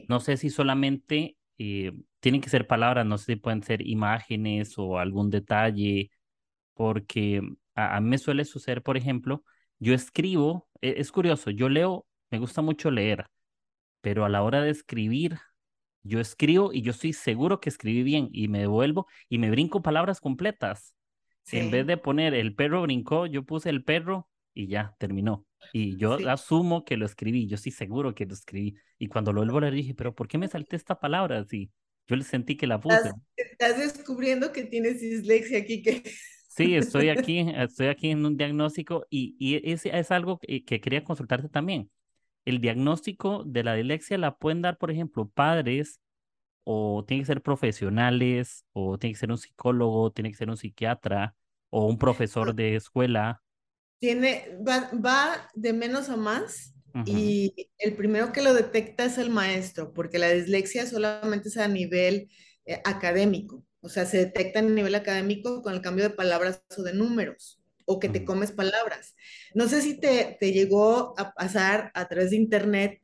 [0.08, 4.78] no sé si solamente eh, tienen que ser palabras, no sé si pueden ser imágenes
[4.78, 6.12] o algún detalle,
[6.74, 7.42] porque
[7.76, 9.44] a, a mí me suele suceder, por ejemplo,
[9.80, 13.28] yo escribo, e, es curioso, yo leo, me gusta mucho leer,
[14.02, 15.40] pero a la hora de escribir
[16.04, 19.82] yo escribo y yo estoy seguro que escribí bien y me devuelvo y me brinco
[19.82, 20.96] palabras completas.
[21.52, 25.46] En vez de poner el perro brincó, yo puse el perro y ya, terminó.
[25.74, 28.76] Y yo asumo que lo escribí, yo estoy seguro que lo escribí.
[28.98, 31.72] Y cuando lo vuelvo a leer dije, pero ¿por qué me salté esta palabra así?
[32.08, 33.12] Yo le sentí que la puse.
[33.36, 35.82] Estás, descubriendo que tienes dislexia aquí.
[35.82, 36.04] Que...
[36.48, 40.82] Sí, estoy aquí, estoy aquí en un diagnóstico y, y es, es algo que, que
[40.82, 41.90] quería consultarte también
[42.50, 46.00] el diagnóstico de la dislexia la pueden dar, por ejemplo, padres
[46.64, 50.58] o tienen que ser profesionales o tiene que ser un psicólogo, tiene que ser un
[50.58, 51.36] psiquiatra
[51.70, 53.42] o un profesor de escuela.
[54.00, 56.74] Tiene, va, de menos a más
[57.06, 61.68] y el primero que lo detecta es el maestro, porque la dislexia solamente es a
[61.68, 62.30] nivel
[62.66, 66.82] eh, académico, o sea, se detecta a nivel académico con el cambio de palabras o
[66.82, 69.16] de números o que te comes palabras.
[69.56, 73.02] No sé si te, te llegó a pasar a través de internet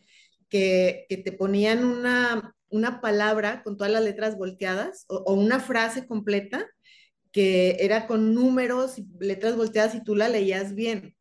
[0.48, 6.06] que, que, te ponían una, una palabra con todas las letras volteadas o, una frase
[6.06, 6.68] completa
[7.36, 11.18] que era con números y letras volteadas y tú la leías bien.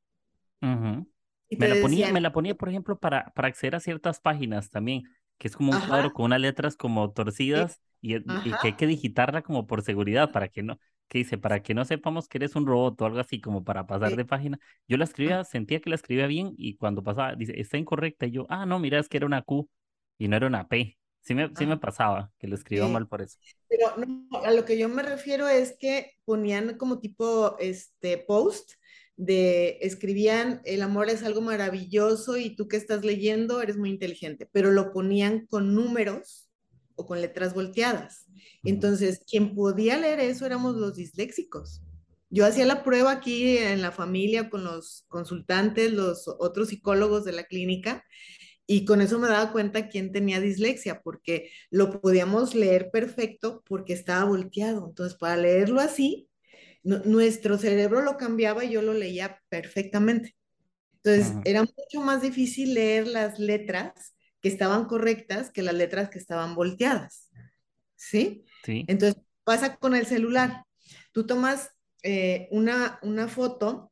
[0.61, 5.03] me, la ponía, me la ponía, por ejemplo, para, para acceder a ciertas páginas también,
[5.39, 8.87] que es como un cuadro con unas letras como torcidas y, y, que hay que
[8.87, 12.55] digitarla como por seguridad para que no, que dice, para que no sepamos que eres
[12.55, 14.61] un robot o algo así como para pasar de página.
[14.87, 18.27] Yo la escribía, sentía que la escribía bien y cuando pasaba, dice, está incorrecta.
[18.27, 19.69] Y yo, ah, no, mira, es que era una Q
[20.17, 20.97] y no era una P.
[21.25, 23.39] Sí me, sí me pasaba que lo escribía mal por eso.
[23.69, 28.73] Pero no, a lo que yo me refiero es que ponían como tipo este post
[29.17, 34.49] de escribían el amor es algo maravilloso y tú que estás leyendo eres muy inteligente,
[34.53, 36.51] pero lo ponían con números
[36.97, 38.27] o con letras volteadas.
[38.63, 41.83] Entonces, quien podía leer eso éramos los disléxicos.
[42.31, 47.33] Yo hacía la prueba aquí en la familia con los consultantes, los otros psicólogos de
[47.33, 48.05] la clínica,
[48.67, 53.93] y con eso me daba cuenta quién tenía dislexia, porque lo podíamos leer perfecto porque
[53.93, 54.87] estaba volteado.
[54.89, 56.29] Entonces, para leerlo así,
[56.83, 60.35] nuestro cerebro lo cambiaba y yo lo leía perfectamente.
[61.03, 66.19] Entonces, era mucho más difícil leer las letras que estaban correctas que las letras que
[66.19, 67.31] estaban volteadas.
[67.97, 68.45] ¿Sí?
[68.63, 68.85] Sí.
[68.89, 70.65] Entonces pasa con el celular.
[71.13, 71.71] Tú tomas
[72.03, 73.91] eh, una, una foto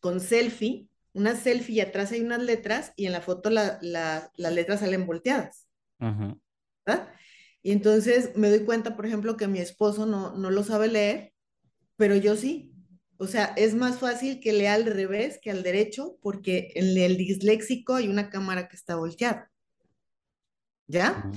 [0.00, 4.80] con selfie, una selfie y atrás hay unas letras y en la foto las letras
[4.80, 5.66] salen volteadas.
[5.98, 7.08] ¿verdad?
[7.62, 11.32] Y entonces me doy cuenta, por ejemplo, que mi esposo no, no lo sabe leer
[11.96, 12.72] pero yo sí.
[13.18, 17.16] O sea, es más fácil que lea al revés que al derecho porque en el
[17.16, 19.50] disléxico hay una cámara que está volteada.
[20.86, 21.30] ¿Ya?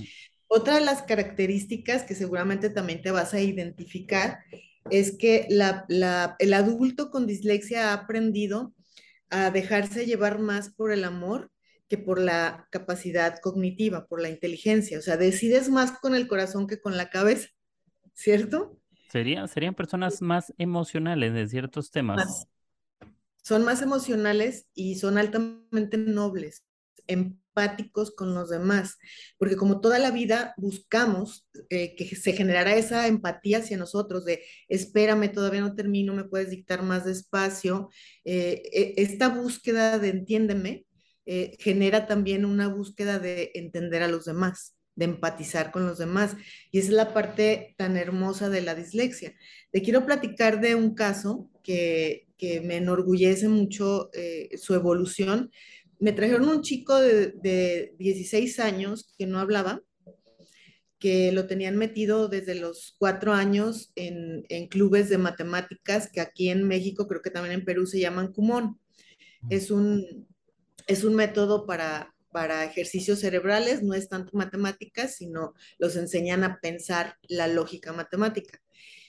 [0.48, 4.40] Otra de las características que seguramente también te vas a identificar
[4.92, 8.74] es que la, la, el adulto con dislexia ha aprendido
[9.30, 11.52] a dejarse llevar más por el amor
[11.88, 15.00] que por la capacidad cognitiva, por la inteligencia.
[15.00, 17.50] O sea, decides más con el corazón que con la cabeza,
[18.14, 18.80] ¿cierto?
[19.10, 22.18] Sería, serían personas más emocionales de ciertos temas.
[22.18, 22.48] Más.
[23.42, 26.64] Son más emocionales y son altamente nobles,
[27.10, 28.98] empáticos con los demás,
[29.38, 34.44] porque como toda la vida buscamos eh, que se generara esa empatía hacia nosotros, de
[34.70, 37.90] espérame, todavía no termino, me puedes dictar más despacio,
[38.24, 40.86] eh, eh, esta búsqueda de entiéndeme
[41.26, 46.36] eh, genera también una búsqueda de entender a los demás de empatizar con los demás.
[46.72, 49.34] Y esa es la parte tan hermosa de la dislexia.
[49.72, 54.10] Te quiero platicar de un caso que, que me enorgullece mucho
[54.58, 55.52] su evolución.
[56.00, 59.82] Me trajeron un chico de, de 16 años que no hablaba,
[61.00, 66.50] que lo tenían metido desde los cuatro años en, en, clubes de matemáticas, que aquí
[66.50, 68.80] en México, creo que también en Perú se llaman Kumon.
[69.50, 70.28] Es un,
[70.88, 76.60] es un método para, para ejercicios cerebrales, no es tanto matemáticas, sino los enseñan a
[76.60, 78.62] pensar la lógica matemática.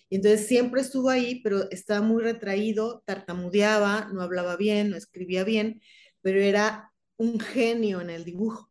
[0.09, 5.45] Y entonces siempre estuvo ahí, pero estaba muy retraído, tartamudeaba, no hablaba bien, no escribía
[5.45, 5.81] bien,
[6.23, 8.71] pero era un genio en el dibujo.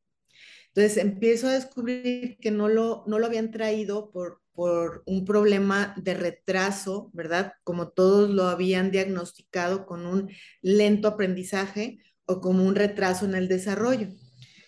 [0.70, 5.96] Entonces empiezo a descubrir que no lo, no lo habían traído por, por un problema
[5.98, 7.54] de retraso, ¿verdad?
[7.64, 10.30] Como todos lo habían diagnosticado con un
[10.62, 14.10] lento aprendizaje o como un retraso en el desarrollo.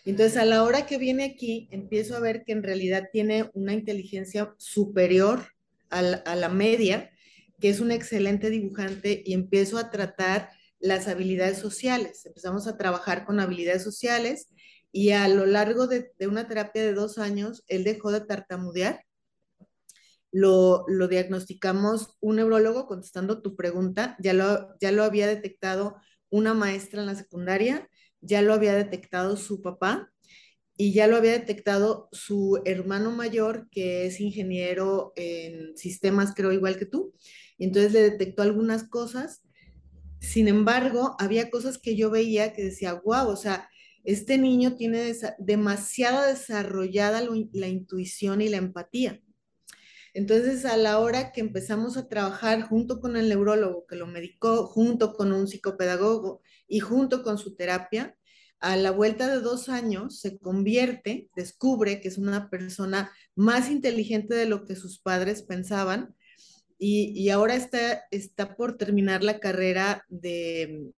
[0.04, 3.74] Entonces, a la hora que viene aquí, empiezo a ver que en realidad tiene una
[3.74, 5.46] inteligencia superior
[5.92, 7.12] a la, a la media,
[7.60, 10.50] que es un excelente dibujante y empiezo a tratar
[10.82, 12.26] las habilidades sociales.
[12.26, 14.50] Empezamos a trabajar con habilidades sociales
[14.92, 19.06] y a lo largo de, una terapia de dos años, él dejó de tartamudear.
[20.34, 25.98] Lo, lo, diagnosticamos un neurólogo contestando tu pregunta, ya lo, ya lo había detectado
[26.30, 27.90] una maestra en la secundaria
[28.22, 30.12] ya lo había detectado su papá
[30.78, 36.78] y ya lo había detectado su hermano mayor, que es ingeniero en sistemas, creo, igual
[36.78, 37.14] que tú.
[37.60, 39.44] Entonces le detectó algunas cosas.
[40.22, 43.68] Sin embargo, había cosas que yo veía que decía, wow, o sea,
[44.04, 49.20] este niño tiene demasiado desarrollada la, intuición y la empatía.
[50.14, 54.68] Entonces, a la hora que empezamos a trabajar junto con el neurólogo que lo medicó,
[54.68, 58.16] junto con un psicopedagogo y junto con su terapia,
[58.60, 64.36] a la vuelta de dos años se convierte, descubre que es una persona más inteligente
[64.36, 66.16] de lo que sus padres pensaban
[66.84, 70.92] y, ahora está, está por terminar la carrera de,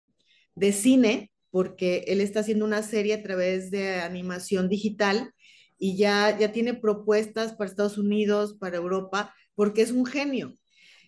[0.54, 5.34] de cine porque él está haciendo una serie a través de animación digital
[5.78, 10.56] y ya, ya tiene propuestas para Estados Unidos, para Europa, porque es un genio.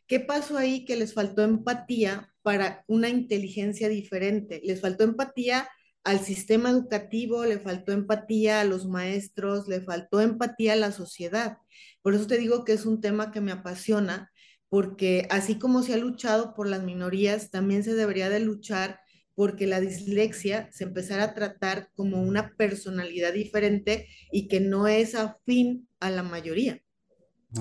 [0.09, 0.85] ¿Qué pasó ahí?
[0.85, 4.61] Que les faltó empatía para una inteligencia diferente.
[4.65, 5.69] Les faltó empatía
[6.03, 11.59] al sistema educativo, le faltó empatía a los maestros, le faltó empatía a la sociedad.
[12.03, 14.33] Por eso te digo que es un tema que me apasiona,
[14.69, 19.01] porque así como se ha luchado por las minorías, también se debería de luchar
[19.35, 25.15] porque la dislexia se empezara a tratar como una personalidad diferente y que no es
[25.15, 26.81] afín a la mayoría.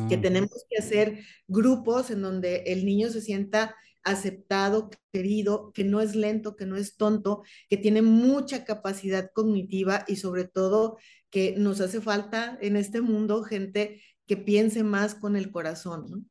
[0.09, 6.01] Que tenemos que hacer grupos en donde el niño se sienta aceptado, querido, que no
[6.01, 10.97] es lento, que no es tonto, que tiene mucha capacidad cognitiva y sobre todo
[11.29, 16.23] que nos hace falta en este mundo gente que piense más con el corazón, ¿no?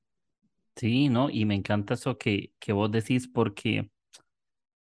[0.76, 1.30] Sí, ¿no?
[1.30, 3.90] Y me encanta eso que, que vos decís porque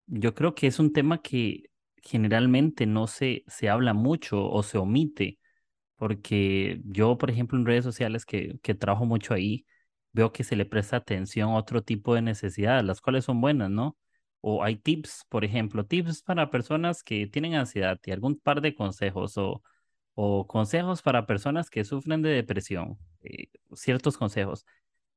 [0.08, 1.70] yo creo que es un tema que
[2.04, 5.40] generalmente no se, se habla mucho o se omite,
[5.98, 9.66] porque yo, por ejemplo, en redes sociales que, que trabajo mucho ahí,
[10.14, 13.70] veo que se le presta atención a otro tipo de necesidades, las cuales son buenas,
[13.72, 13.98] ¿no?
[14.42, 18.76] O hay tips, por ejemplo, tips para personas que tienen ansiedad y algún par de
[18.76, 19.64] consejos o,
[20.16, 24.66] o consejos para personas que sufren de depresión, eh, ciertos consejos,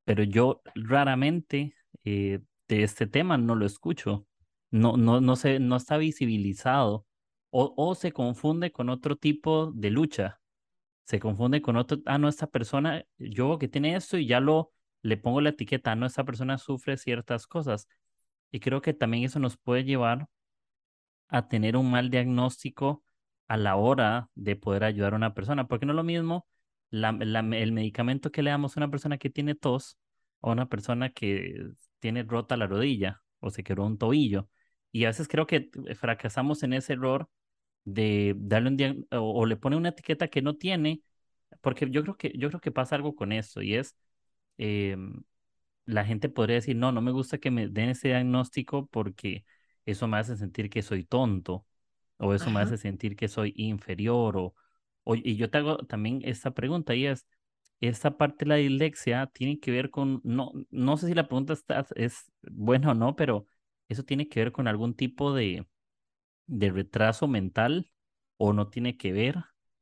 [0.05, 1.74] pero yo raramente
[2.05, 4.26] eh, de este tema no lo escucho
[4.70, 7.07] no, no, no, se, no está visibilizado
[7.51, 10.40] o, o se confunde con otro tipo de lucha.
[11.05, 14.72] Se confunde con otro, ah, no, esta persona, yo que tiene esto y ya lo,
[15.03, 17.88] le pongo la etiqueta, no, esta persona sufre ciertas cosas.
[18.53, 20.28] Y creo que también eso nos puede llevar
[21.28, 23.03] a tener un mal diagnóstico
[23.48, 26.46] a la hora de poder ayudar a una persona, porque no es lo mismo
[26.91, 29.99] la, la, el medicamento que le damos a una persona que tiene tos
[30.41, 34.49] o a una persona que tiene rota la rodilla o se quebró un tobillo.
[34.93, 37.28] Y a veces creo que fracasamos en ese error
[37.84, 41.03] de darle un o, le pone una etiqueta que no tiene,
[41.61, 43.97] porque yo creo que, yo creo que pasa algo con eso y es,
[44.59, 45.22] em,
[45.86, 49.45] la gente podría decir, no, no me gusta que me den ese diagnóstico porque
[49.86, 51.66] eso me hace sentir que soy tonto
[52.18, 54.55] o eso me hace sentir que soy inferior o, o,
[55.14, 57.26] y yo te hago también esta pregunta y es,
[57.80, 61.54] esta parte de la dislexia tiene que ver con, no, no sé si la pregunta
[61.54, 63.46] está, es buena o no, pero
[63.88, 65.66] eso tiene que ver con algún tipo de,
[66.46, 67.90] de retraso mental
[68.36, 69.36] o no tiene que ver.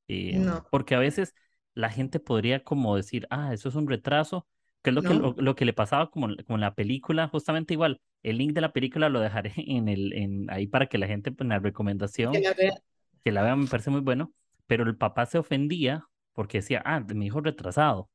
[0.06, 0.64] Eh, no.
[0.70, 1.34] Porque a veces
[1.74, 4.46] la gente podría como decir, ah, eso es un retraso,
[4.82, 8.00] que es lo, que, lo, que le pasaba como, con la película, justamente igual.
[8.22, 11.32] El link de la película lo dejaré en el, en, ahí para que la gente,
[11.32, 12.82] pues, en la recomendación, que la vea,
[13.24, 14.32] que la vea me parece muy bueno,
[14.68, 18.08] pero el papá se ofendía porque decía, ah, mi hijo retrasado.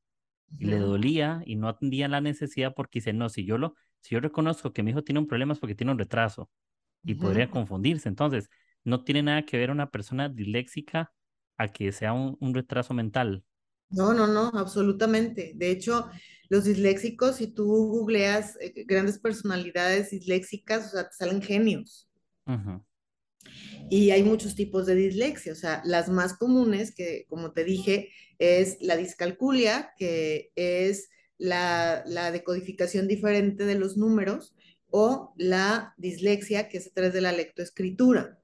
[0.59, 4.13] Y le dolía y no atendía la necesidad porque dice, no, si yo lo, si
[4.13, 6.49] yo reconozco que mi hijo tiene un problema es porque tiene un retraso
[7.03, 8.07] y podría confundirse.
[8.07, 8.49] Entonces,
[8.83, 11.11] no tiene nada que ver una persona disléxica
[11.57, 13.43] a que sea un, un, retraso mental.
[13.89, 15.53] No, no, no, absolutamente.
[15.55, 16.07] De hecho,
[16.49, 22.07] los disléxicos, si tú googleas eh, grandes personalidades disléxicas, o sea, te salen genios.
[22.45, 22.79] Uh
[23.89, 28.09] y hay muchos tipos de dislexia, o sea, las más comunes, que como te dije,
[28.39, 34.55] es la discalculia, que es la, decodificación diferente de los números,
[34.89, 38.39] o la dislexia, que es a través de la lectoescritura.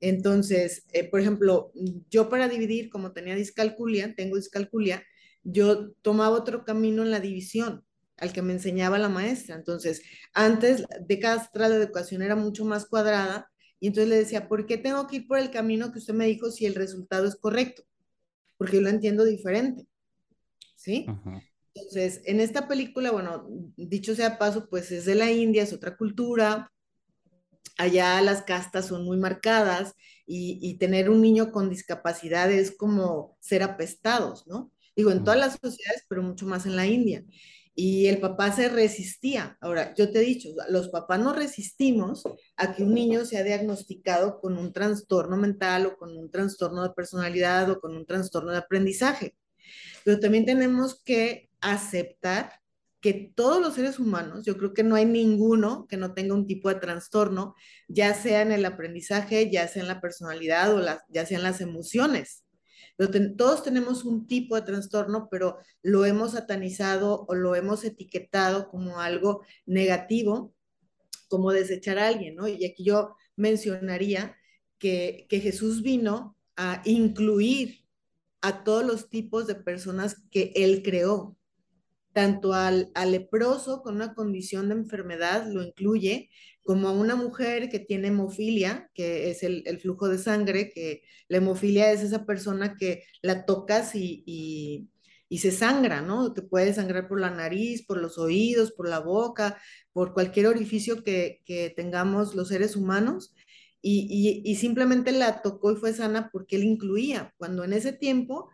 [0.00, 1.72] Entonces, eh, por ejemplo,
[2.10, 5.04] yo para dividir, como tenía discalculia, tengo discalculia,
[5.44, 7.84] yo tomaba otro camino en la división
[8.16, 9.56] al que me enseñaba la maestra.
[9.56, 10.02] Entonces,
[10.32, 13.51] antes de cada de educación era mucho más cuadrada
[13.82, 16.26] y entonces le decía, ¿por qué tengo que ir por el camino que usted me
[16.26, 17.82] dijo si el resultado es correcto?
[18.56, 19.88] Porque yo lo entiendo diferente.
[20.76, 21.04] ¿Sí?
[21.74, 23.44] Entonces, en esta película, bueno,
[23.76, 26.72] dicho sea paso, pues es de la India, es otra cultura.
[27.76, 33.36] Allá las castas son muy marcadas y, y tener un niño con discapacidad es como
[33.40, 34.70] ser apestados, ¿no?
[34.94, 37.24] Digo, en todas las sociedades, pero mucho más en la India
[37.74, 39.56] y el papá se resistía.
[39.60, 42.22] Ahora, yo te he dicho, los papás no resistimos
[42.56, 46.90] a que un niño sea diagnosticado con un trastorno mental o con un trastorno de
[46.90, 49.36] personalidad o con un trastorno de aprendizaje.
[50.04, 52.52] Pero también tenemos que aceptar
[53.00, 56.46] que todos los seres humanos, yo creo que no hay ninguno que no tenga un
[56.46, 57.56] tipo de trastorno,
[57.88, 61.60] ya sea en el aprendizaje, ya sea en la personalidad o ya sea en las
[61.60, 62.44] emociones
[63.36, 69.00] todos tenemos un tipo de trastorno, pero lo hemos satanizado o lo hemos etiquetado como
[69.00, 70.54] algo negativo,
[71.28, 72.48] como desechar a alguien, ¿no?
[72.48, 74.36] Y aquí yo mencionaría
[74.78, 77.86] que, que Jesús vino a incluir
[78.42, 81.36] a todos los tipos de personas que él creó,
[82.12, 86.28] tanto al, al, leproso con una condición de enfermedad, lo incluye,
[86.62, 91.02] como a una mujer que tiene hemofilia, que es el, el flujo de sangre, que
[91.28, 94.88] la hemofilia es esa persona que la tocas y, y,
[95.28, 96.32] y, se sangra, ¿no?
[96.32, 99.60] Te puede sangrar por la nariz, por los oídos, por la boca,
[99.92, 103.34] por cualquier orificio que, que tengamos los seres humanos.
[103.84, 108.48] Y, y, simplemente la tocó y fue sana porque él incluía, cuando en ese tiempo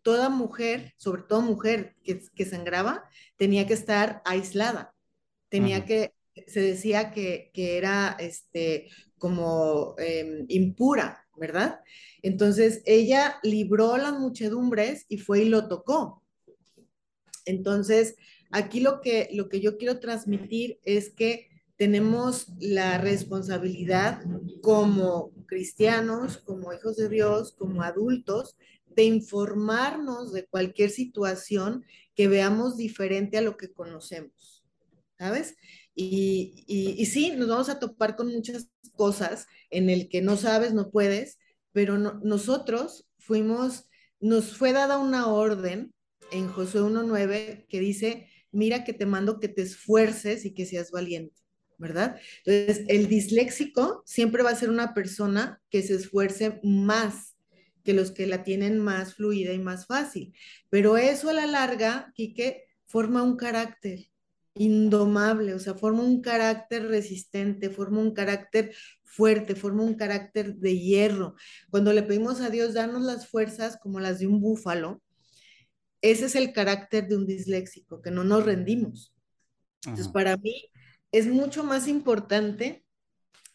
[0.00, 3.04] toda mujer, sobre todo mujer que, que sangraba,
[3.36, 4.94] tenía que estar aislada,
[5.50, 6.14] tenía que,
[6.46, 11.80] se decía que, que era este, como em, impura, ¿verdad?
[12.22, 16.22] Entonces ella libró las muchedumbres y fue y lo tocó.
[17.44, 18.16] Entonces,
[18.50, 24.22] aquí lo que, lo que yo quiero transmitir es que tenemos la responsabilidad
[24.60, 28.56] como cristianos, como hijos de Dios, como adultos,
[28.86, 34.64] de informarnos de cualquier situación que veamos diferente a lo que conocemos,
[35.18, 35.56] ¿sabes?
[35.94, 40.72] Y, y, sí, nos vamos a topar con muchas cosas en el que no sabes,
[40.72, 41.38] no puedes,
[41.72, 43.86] pero nosotros fuimos,
[44.20, 45.92] nos fue dada una orden
[46.32, 50.90] en Josué 1.9 que dice, mira que te mando que te esfuerces y que seas
[50.90, 51.36] valiente,
[51.76, 52.20] ¿verdad?
[52.44, 57.36] Entonces, el disléxico siempre va a ser una persona que se esfuerce más
[57.84, 60.34] que los que la tienen más fluida y más fácil.
[60.68, 64.09] Pero eso a la larga, Quique, forma un carácter
[64.54, 68.74] indomable, o sea, forma un carácter resistente, forma un carácter
[69.04, 71.34] fuerte, forma un carácter de hierro.
[71.70, 75.02] Cuando le pedimos a Dios darnos las fuerzas como las de un búfalo,
[76.02, 79.14] ese es el carácter de un disléxico, que no nos rendimos.
[79.84, 80.70] Entonces, para mí
[81.12, 82.84] es mucho más importante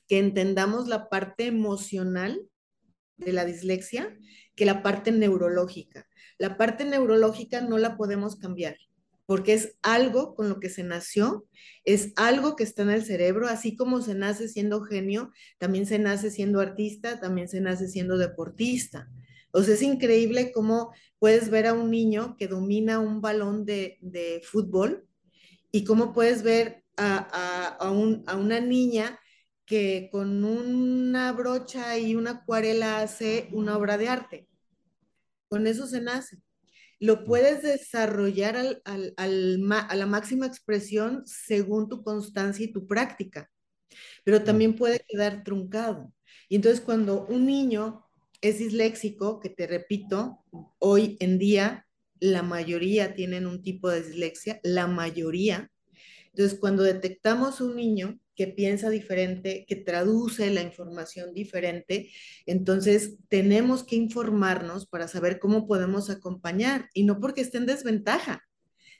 [0.07, 2.39] que entendamos la parte emocional
[3.17, 4.17] de la dislexia
[4.55, 6.07] que la parte neurológica.
[6.37, 8.77] La parte neurológica no la podemos cambiar.
[9.25, 11.47] Porque es algo con lo que se nació,
[11.83, 15.99] es algo que está en el cerebro, así como se nace siendo genio, también se
[15.99, 19.09] nace siendo artista, también se nace siendo deportista.
[19.51, 23.97] O sea, es increíble cómo puedes ver a un niño que domina un balón de,
[24.01, 25.07] de fútbol
[25.71, 29.19] y cómo puedes ver a, a, a, a una niña
[29.65, 34.47] que con una brocha y una acuarela hace una obra de arte.
[35.47, 36.37] Con eso se nace.
[36.99, 42.87] Lo puedes desarrollar al, al, al, a la máxima expresión según tu constancia y tu
[42.87, 43.49] práctica,
[44.23, 46.13] pero también puede quedar truncado.
[46.49, 48.05] Y entonces cuando un niño
[48.41, 50.43] es disléxico, que te repito,
[50.79, 51.87] hoy en día
[52.19, 55.71] la mayoría tienen un tipo de dislexia, la mayoría.
[56.27, 62.11] Entonces cuando detectamos un niño que piensa diferente, que traduce la información diferente.
[62.45, 68.43] Entonces, tenemos que informarnos para saber cómo podemos acompañar y no porque esté en desventaja,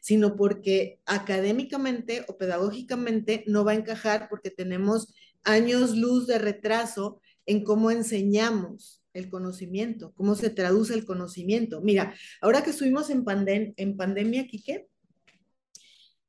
[0.02, 5.14] sino porque académicamente o pedagógicamente no va a encajar porque tenemos
[5.44, 11.82] años luz de retraso en cómo enseñamos el conocimiento, cómo se traduce el conocimiento.
[11.82, 14.88] Mira, ahora que estuvimos en, pandem en pandemia, Quique,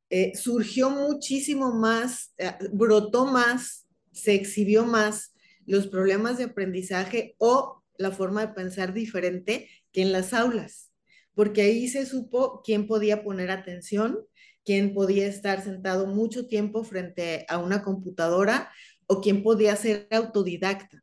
[0.09, 5.35] eh, surgió muchísimo más, eh, brotó más, se exhibió más
[5.67, 10.93] los problemas de aprendizaje o la forma de pensar diferente que en las aulas,
[11.35, 14.21] porque ahí se supo quién podía poner atención,
[14.65, 18.71] quién podía estar sentado mucho tiempo frente a una computadora
[19.07, 21.03] o quién podía ser autodidacta.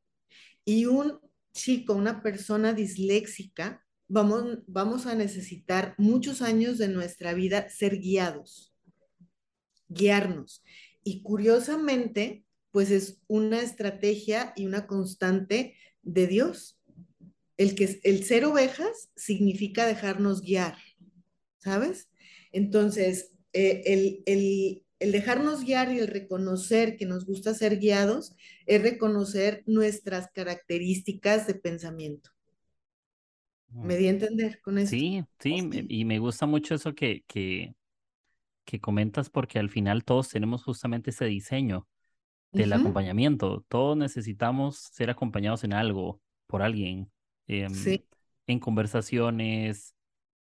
[0.64, 1.20] Y un
[1.54, 8.73] chico, una persona disléxica, vamos, vamos a necesitar muchos años de nuestra vida ser guiados
[9.88, 10.64] guiarnos.
[11.04, 16.80] Y curiosamente, pues es una estrategia y una constante de Dios.
[17.58, 20.78] El, que, el ser ovejas significa dejarnos guiar,
[21.60, 22.10] ¿sabes?
[22.52, 28.36] Entonces, eh, el, el, el dejarnos guiar y el reconocer que nos gusta ser guiados
[28.66, 32.32] es reconocer nuestras características de pensamiento.
[33.74, 34.92] ¿Me di a entender con eso?
[34.92, 37.74] Sí, sí, y me gusta mucho eso que, que,
[38.66, 41.88] que comentas porque al final todos tenemos justamente ese diseño
[42.52, 42.80] del uh -huh.
[42.80, 43.66] acompañamiento.
[43.68, 47.12] Todos necesitamos ser acompañados en algo por alguien,
[47.48, 48.06] eh, sí.
[48.48, 49.96] en conversaciones,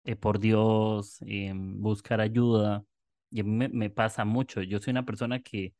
[0.03, 2.85] eh, por Dios, eh, buscar ayuda.
[3.29, 4.61] Y a mí me, me, pasa mucho.
[4.61, 5.73] Yo soy una persona que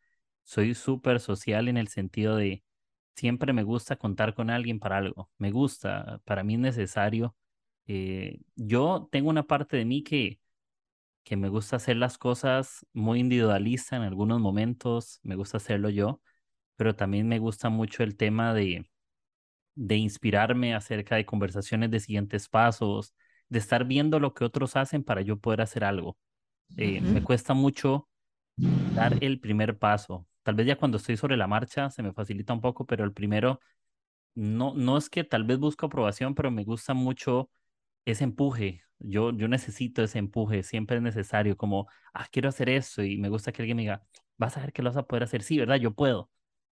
[0.43, 2.63] soy súper social en el sentido de
[3.17, 5.29] siempre me gusta contar con alguien para algo.
[5.38, 7.35] Me gusta, para mí es necesario.
[7.88, 10.39] Eh, yo tengo una parte de mí que
[11.28, 16.21] que me gusta hacer las cosas muy individualista en algunos momentos, me gusta hacerlo yo,
[16.78, 18.89] pero también me gusta mucho el tema de,
[19.75, 23.13] de inspirarme acerca de conversaciones de siguientes pasos,
[23.49, 26.17] de estar viendo lo que otros hacen para yo poder hacer algo.
[26.78, 27.11] Eh, uh -huh.
[27.15, 28.07] Me cuesta mucho
[28.55, 30.25] dar el primer paso.
[30.43, 33.11] Tal vez ya cuando estoy sobre la marcha se me facilita un poco, pero el
[33.11, 33.59] primero
[34.36, 37.49] no, no es que tal vez busco aprobación, pero me gusta mucho
[38.05, 43.04] ese empuje, yo, yo necesito ese empuje, siempre es necesario, como, ah, quiero hacer eso
[43.04, 44.04] y me gusta que alguien me diga,
[44.38, 45.78] vas a ver que lo vas a poder hacer, sí, ¿verdad?
[45.78, 46.30] Yo puedo.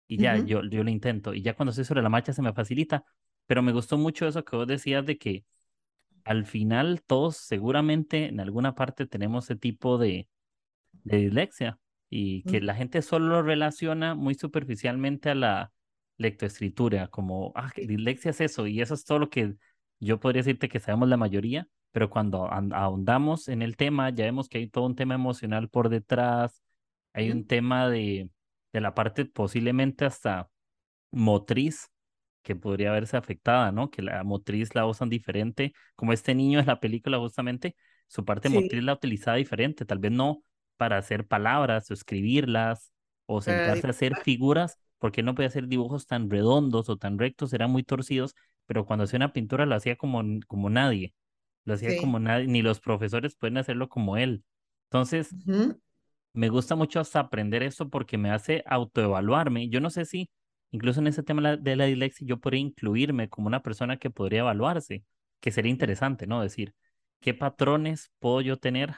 [0.08, 0.46] Y ya, uh -huh.
[0.46, 1.34] yo, yo lo intento.
[1.34, 3.06] Y ya cuando estoy sobre la marcha se me facilita,
[3.48, 5.46] pero me gustó mucho eso que vos decías de que
[6.24, 10.28] al final todos seguramente en alguna parte tenemos ese tipo de,
[11.04, 12.64] de dislexia y que uh -huh.
[12.64, 15.72] la gente solo lo relaciona muy superficialmente a la
[16.18, 19.56] lectoescritura, como, ah, dislexia es eso y eso es todo lo que
[20.00, 24.50] yo podría decirte que sabemos la mayoría, pero cuando ahondamos en el tema, ya vemos
[24.50, 26.62] que hay todo un tema emocional por detrás,
[27.14, 28.30] hay un tema de,
[28.74, 30.50] de la parte posiblemente hasta
[31.12, 31.90] motriz
[32.42, 33.92] que podría verse afectada, ¿no?
[33.92, 37.76] Que la motriz la usan diferente, como este niño en la película justamente,
[38.08, 38.56] su parte sí.
[38.56, 40.44] motriz la utilizaba diferente, tal vez no
[40.78, 42.92] para hacer palabras o escribirlas
[43.28, 47.54] o sentarse a hacer figuras, porque no podía hacer dibujos tan redondos o tan rectos,
[47.54, 48.36] eran muy torcidos,
[48.66, 51.14] pero cuando hacía una pintura lo hacía como, como nadie,
[51.66, 51.98] lo hacía sí.
[51.98, 54.44] como nadie, ni los profesores pueden hacerlo como él.
[54.86, 55.80] Entonces, uh -huh.
[56.34, 59.70] me gusta mucho hasta aprender eso porque me hace autoevaluarme.
[59.70, 60.30] Yo no sé si,
[60.72, 64.42] incluso en ese tema de la dislexia, yo podría incluirme como una persona que podría
[64.42, 65.04] evaluarse,
[65.40, 66.42] que sería interesante, ¿no?
[66.42, 66.74] Decir,
[67.20, 68.96] ¿qué patrones puedo yo tener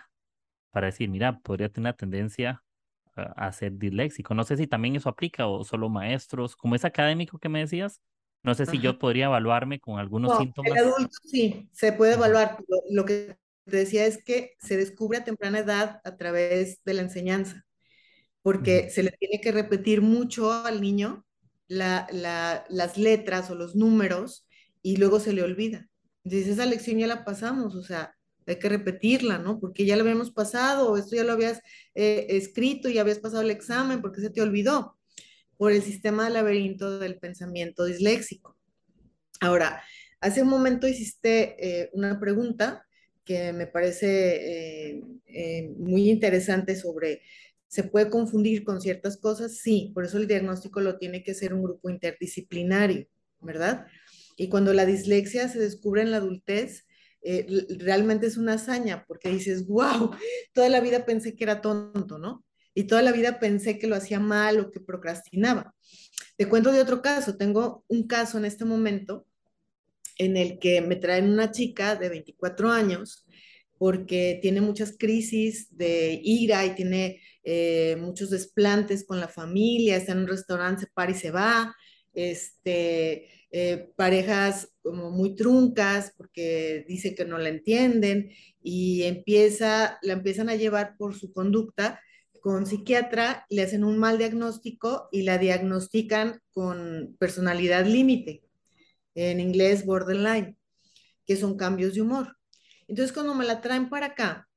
[0.71, 2.63] para decir, mira, podría tener una tendencia
[3.15, 4.33] a, a ser disléxico?
[4.33, 8.01] No sé si también eso aplica o solo maestros, como es académico que me decías,
[8.45, 8.83] no sé si Ajá.
[8.83, 10.71] yo podría evaluarme con algunos no, síntomas.
[10.71, 12.57] El adulto sí, se puede evaluar.
[12.67, 13.35] Lo, lo, que
[13.65, 17.65] te decía es que se descubre a temprana edad a través de la enseñanza,
[18.43, 21.25] porque se le tiene que repetir mucho al niño
[21.67, 24.47] la, la, las letras o los números
[24.83, 25.89] y luego se le olvida.
[26.23, 28.15] Entonces esa lección ya la pasamos, o sea,
[28.45, 29.59] hay que repetirla, ¿no?
[29.59, 31.61] Porque ya lo habíamos pasado, esto ya lo habías
[31.95, 34.97] eh, escrito y habías pasado el examen, porque se te olvidó?
[35.57, 38.57] Por el sistema de laberinto del pensamiento disléxico.
[39.39, 39.81] Ahora,
[40.19, 42.85] hace un momento hiciste eh, una pregunta
[43.23, 47.21] que me parece eh, eh, muy interesante sobre,
[47.67, 49.57] ¿se puede confundir con ciertas cosas?
[49.57, 53.07] Sí, por eso el diagnóstico lo tiene que ser un grupo interdisciplinario,
[53.41, 53.87] ¿verdad?
[54.37, 56.85] Y cuando la dislexia se descubre en la adultez,
[57.79, 60.11] realmente es una hazaña, porque dices, wow,
[60.53, 62.45] toda la vida pensé que era tonto, ¿no?
[62.75, 65.73] Y toda la vida pensé que lo hacía mal o que procrastinaba.
[66.37, 69.25] Te cuento de otro caso, tengo un caso en este momento
[70.17, 73.25] en el que me traen una chica de 24 años
[73.77, 80.11] porque tiene muchas crisis de ira y tiene eh, muchos desplantes con la familia, está
[80.11, 81.75] en un restaurante, se para y se va,
[82.13, 90.13] este, eh, parejas como muy truncas porque dice que no la entienden y empieza, la
[90.13, 92.01] empiezan a llevar por su conducta
[92.45, 98.43] con psiquiatra, le hacen un mal diagnóstico y la diagnostican con personalidad límite
[99.15, 100.55] en inglés borderline,
[101.25, 102.37] que son cambios de humor.
[102.87, 104.47] Entonces, cuando me la traen para acá,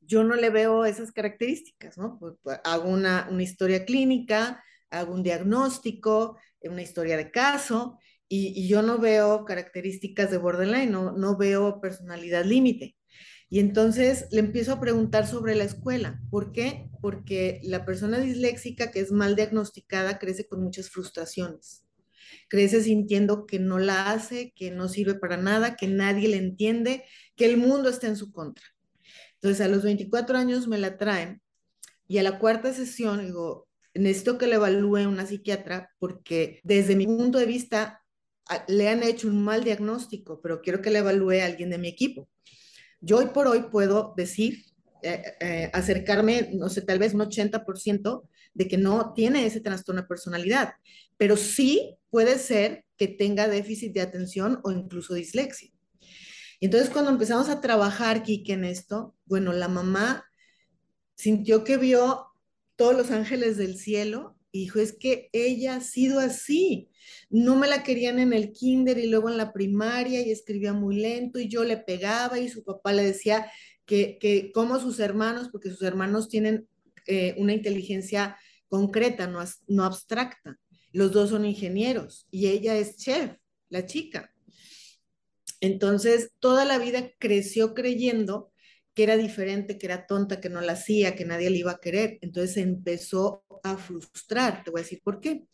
[0.00, 2.18] yo no le veo esas características, ¿no?
[2.18, 8.58] Pues, pues, hago una, una, historia clínica, hago un diagnóstico, una historia de caso, y,
[8.58, 12.96] y yo no veo características de borderline, no, no veo personalidad límite.
[13.50, 16.20] Y entonces le empiezo a preguntar sobre la escuela.
[16.30, 16.88] ¿Por qué?
[17.02, 21.84] Porque la persona disléxica que es mal diagnosticada crece con muchas frustraciones
[22.48, 27.04] crece sintiendo que no la hace, que no sirve para nada, que nadie le entiende,
[27.36, 28.64] que el mundo está en su contra.
[29.34, 31.40] Entonces a los 24 años me la traen
[32.06, 37.06] y a la cuarta sesión digo, necesito que le evalúe una psiquiatra porque desde mi
[37.06, 38.02] punto de vista
[38.66, 42.28] le han hecho un mal diagnóstico, pero quiero que le evalúe alguien de mi equipo.
[43.00, 44.64] Yo hoy por hoy puedo decir,
[45.02, 50.02] eh, eh, acercarme, no sé, tal vez un 80% de que no tiene ese trastorno
[50.02, 50.74] de personalidad,
[51.16, 55.70] pero sí puede ser que tenga déficit de atención o incluso dislexia.
[56.60, 60.26] Entonces, cuando empezamos a trabajar, Kike, en esto, bueno, la mamá
[61.14, 62.26] sintió que vio
[62.76, 66.90] todos los ángeles del cielo y dijo, es que ella ha sido así.
[67.28, 70.96] No me la querían en el kinder y luego en la primaria y escribía muy
[70.96, 73.50] lento y yo le pegaba y su papá le decía
[73.86, 76.68] que, que como sus hermanos, porque sus hermanos tienen
[77.06, 78.36] eh, una inteligencia
[78.68, 80.58] concreta, no, no abstracta.
[80.92, 83.36] Los dos son ingenieros y ella es chef,
[83.68, 84.32] la chica.
[85.60, 88.49] Entonces, toda la vida creció creyendo
[89.00, 91.80] que era diferente, que era tonta, que no la hacía, que nadie le iba a
[91.80, 92.18] querer.
[92.20, 94.62] Entonces empezó a frustrar.
[94.62, 95.46] Te voy a decir por qué.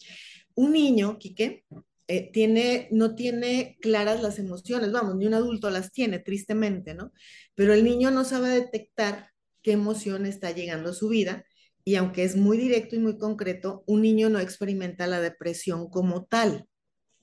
[0.57, 1.65] Un niño, Quique,
[2.09, 7.13] eh, tiene, no tiene claras las emociones, vamos, ni un adulto las tiene, tristemente, ¿no?
[7.55, 9.31] Pero el niño no sabe detectar
[9.63, 11.45] qué emoción está llegando a su vida
[11.85, 16.25] y aunque es muy directo y muy concreto, un niño no experimenta la depresión como
[16.25, 16.67] tal,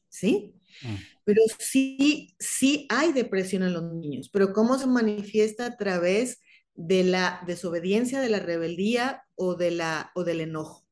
[0.08, 0.56] ¿sí?
[0.82, 0.96] Mm.
[1.24, 6.40] Pero sí, sí hay depresión en los niños, pero ¿cómo se manifiesta a través
[6.76, 10.86] de la desobediencia, de la rebeldía o, de la, o del enojo?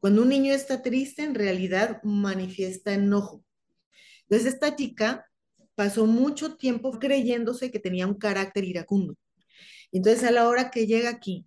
[0.00, 3.44] Cuando un niño está triste, en realidad manifiesta enojo.
[4.22, 5.26] Entonces, esta chica
[5.74, 9.14] pasó mucho tiempo creyéndose que tenía un carácter iracundo.
[9.92, 11.46] Entonces, a la hora que llega aquí,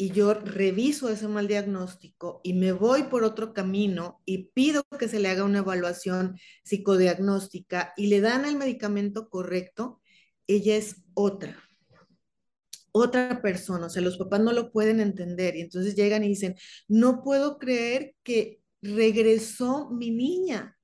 [0.00, 5.08] y yo reviso ese mal diagnóstico y me voy por otro camino y pido que
[5.08, 10.00] se le haga una evaluación psicodiagnóstica y le dan el medicamento correcto,
[10.46, 11.62] ella es otra,
[12.92, 13.88] otra persona.
[13.88, 16.56] O sea, los papás no lo pueden entender y entonces llegan y dicen,
[16.88, 20.78] no puedo creer que regresó mi niña,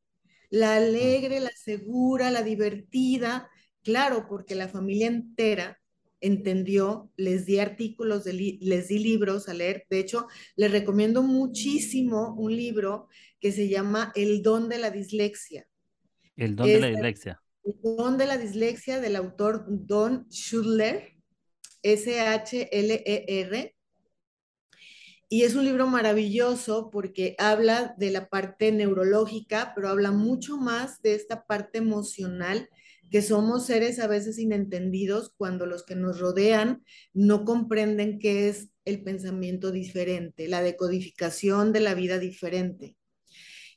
[0.50, 3.48] la alegre, la segura, la divertida.
[3.82, 5.78] Claro, porque la familia entera
[6.20, 9.86] entendió, les di artículos, les di libros a leer.
[9.90, 13.08] De hecho, les recomiendo muchísimo un libro
[13.40, 15.66] que se llama El don de la dislexia.
[16.36, 17.42] El don de la dislexia.
[17.64, 21.16] El don de la dislexia del autor Don Schudler,
[21.82, 23.74] S-H-L-E-R.
[25.28, 31.02] Y es un libro maravilloso porque habla de la parte neurológica, pero habla mucho más
[31.02, 32.68] de esta parte emocional
[33.10, 38.70] que somos seres a veces inentendidos cuando los que nos rodean no comprenden qué es
[38.84, 42.96] el pensamiento diferente, la decodificación de la vida diferente.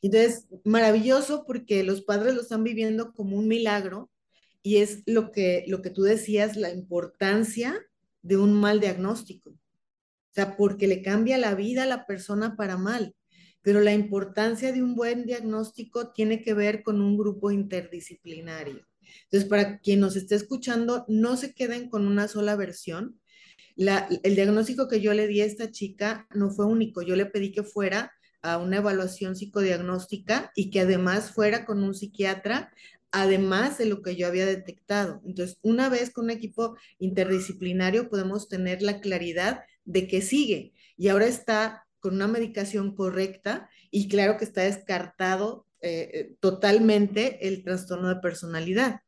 [0.02, 4.10] Entonces, maravilloso porque los padres lo están viviendo como un milagro
[4.64, 7.80] y es lo que, lo que tú decías, la importancia
[8.22, 9.52] de un mal diagnóstico.
[9.52, 13.16] O sea, porque le cambia la vida a la persona para mal.
[13.62, 18.89] Pero la importancia de un buen diagnóstico tiene que ver con un grupo interdisciplinario
[19.24, 23.20] Entonces, para quien nos esté escuchando, no se queden con una sola versión.
[23.76, 27.02] el diagnóstico que yo le di a esta chica no fue único.
[27.02, 31.94] Yo le pedí que fuera a una evaluación psicodiagnóstica y que además fuera con un
[31.94, 32.72] psiquiatra,
[33.12, 35.22] además de lo que yo había detectado.
[35.26, 41.08] Entonces, una vez con un equipo interdisciplinario podemos tener la claridad de que sigue y
[41.08, 47.64] ahora está con una medicación correcta y claro que está descartado eh, eh, totalmente el
[47.64, 49.02] trastorno de personalidad.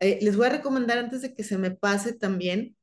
[0.00, 2.76] Eh, les voy a recomendar antes de que se me pase también,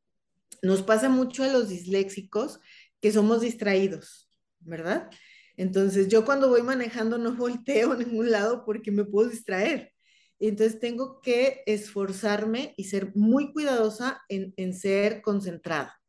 [0.63, 2.59] nos pasa mucho a los disléxicos
[2.99, 5.09] que somos distraídos, ¿verdad?
[5.55, 9.93] Entonces yo cuando voy manejando no volteo a ningún lado porque me puedo distraer.
[10.39, 16.00] Entonces tengo que esforzarme y ser muy cuidadosa en, en ser concentrada.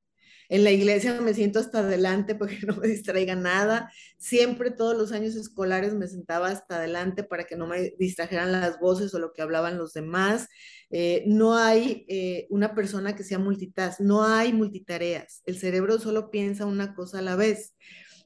[0.52, 3.90] En la iglesia me siento hasta adelante porque no me distraiga nada.
[4.18, 8.78] Siempre, todos los años escolares, me sentaba hasta adelante para que no me distrajeran las
[8.78, 10.48] voces o lo que hablaban los demás.
[10.90, 15.40] Eh, no hay eh, una persona que sea multitask, no hay multitareas.
[15.46, 17.74] El cerebro solo piensa una cosa a la vez.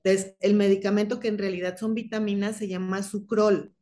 [0.02, 3.72] Entonces, el medicamento que en realidad son vitaminas se llama sucrol.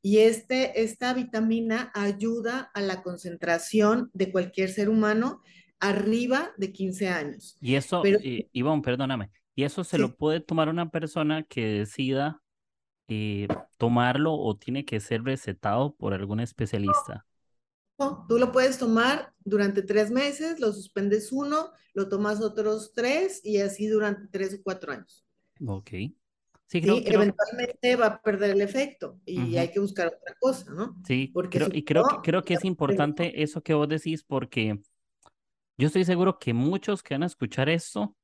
[0.00, 5.42] Y este, esta vitamina ayuda a la concentración de cualquier ser humano
[5.80, 7.56] arriba de 15 años.
[7.60, 11.66] Y eso, Pero, eh, Ivonne, perdóname, y eso se lo puede tomar una persona que
[11.66, 12.42] decida
[13.08, 17.26] eh, tomarlo o tiene que ser recetado por algún especialista.
[17.98, 23.40] No, tú lo puedes tomar durante tres meses, lo suspendes uno, lo tomas otros tres
[23.44, 25.24] y así durante tres o cuatro años.
[25.64, 25.90] Ok.
[26.66, 30.96] Sí, creo, eventualmente va a perder el efecto y hay que buscar otra cosa, ¿no?
[31.06, 34.80] Sí, porque y creo, creo que es importante eso que vos decís porque
[35.76, 38.16] yo estoy seguro que muchos que van a escuchar esto,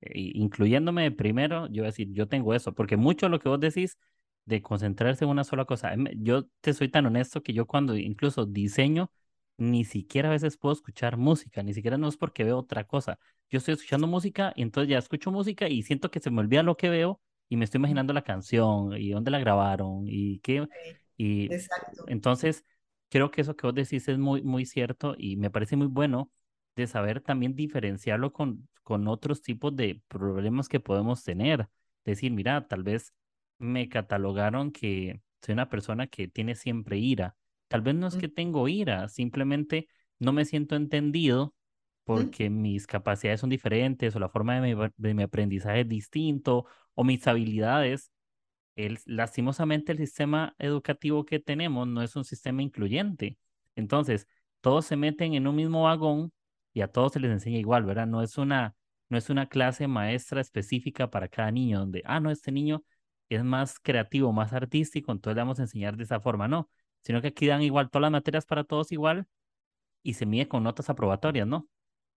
[0.00, 3.48] eh, incluyéndome primero, yo voy a decir, yo tengo eso, porque mucho de lo que
[3.48, 3.98] vos decís
[4.44, 7.96] de concentrarse en una sola cosa, em, yo te soy tan honesto que yo cuando
[7.96, 9.10] incluso diseño,
[9.58, 13.18] ni siquiera a veces puedo escuchar música, ni siquiera no es porque veo otra cosa.
[13.50, 16.62] Yo estoy escuchando música y entonces ya escucho música y siento que se me olvida
[16.62, 20.68] lo que veo y me estoy imaginando la canción y dónde la grabaron y qué.
[21.16, 22.04] Y Exacto.
[22.06, 22.64] entonces
[23.08, 26.30] creo que eso que vos decís es muy, muy cierto y me parece muy bueno
[26.78, 31.68] de saber también diferenciarlo con, con otros tipos de problemas que podemos tener.
[32.04, 33.12] Decir, mira, tal vez
[33.58, 37.36] me catalogaron que soy una persona que tiene siempre ira.
[37.68, 41.54] Tal vez no es que tengo ira, simplemente no me siento entendido
[42.04, 46.64] porque mis capacidades son diferentes o la forma de mi, de mi aprendizaje es distinto
[46.94, 48.10] o mis habilidades.
[48.76, 53.36] El, lastimosamente el sistema educativo que tenemos no es un sistema incluyente.
[53.76, 54.28] Entonces,
[54.60, 56.32] todos se meten en un mismo vagón
[56.72, 58.06] y a todos se les enseña igual, ¿verdad?
[58.06, 58.74] No es una,
[59.08, 62.84] no es una clase maestra específica para cada niño, donde, ah, no, este niño
[63.28, 66.70] es más creativo, más artístico, entonces le vamos a enseñar de esa forma, no,
[67.02, 69.26] sino que aquí dan igual todas las materias para todos igual
[70.02, 71.68] y se mide con notas aprobatorias, ¿no?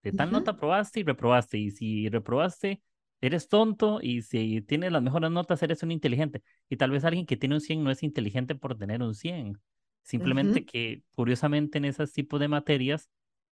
[0.02, 2.82] De tal nota aprobaste y reprobaste, y si reprobaste,
[3.20, 6.42] eres tonto, y si tienes las mejores notas, eres un inteligente.
[6.68, 9.60] Y tal vez alguien que tiene un 100 no es inteligente por tener un 100,
[10.02, 13.08] simplemente que curiosamente en ese tipo de materias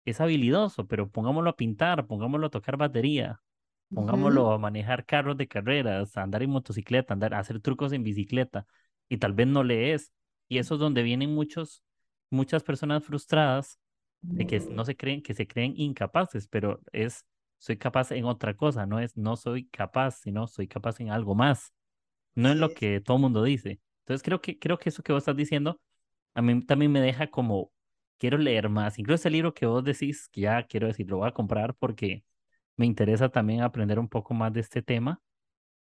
[0.05, 3.41] es habilidoso, pero pongámoslo a pintar, pongámoslo a tocar batería,
[3.93, 8.03] pongámoslo a manejar carros de carreras, a andar en motocicleta, andar, a hacer trucos en
[8.03, 8.65] bicicleta,
[9.09, 10.13] y tal vez no lees.
[10.47, 11.83] Y eso es donde vienen muchos,
[12.29, 13.79] muchas personas frustradas
[14.21, 17.25] de que no se creen, que se creen incapaces, pero es
[17.57, 21.35] soy capaz en otra cosa, no es no soy capaz, sino soy capaz en algo
[21.35, 21.73] más.
[22.35, 23.79] No es lo que todo el mundo dice.
[23.99, 25.79] Entonces creo que, creo que eso que vos estás diciendo
[26.33, 27.71] a mí también me deja como
[28.23, 28.97] quiero leer más.
[28.99, 32.23] Incluso ese libro que vos decís, que ya quiero decir, lo voy a comprar porque
[32.77, 35.21] me interesa también aprender un poco más de este tema.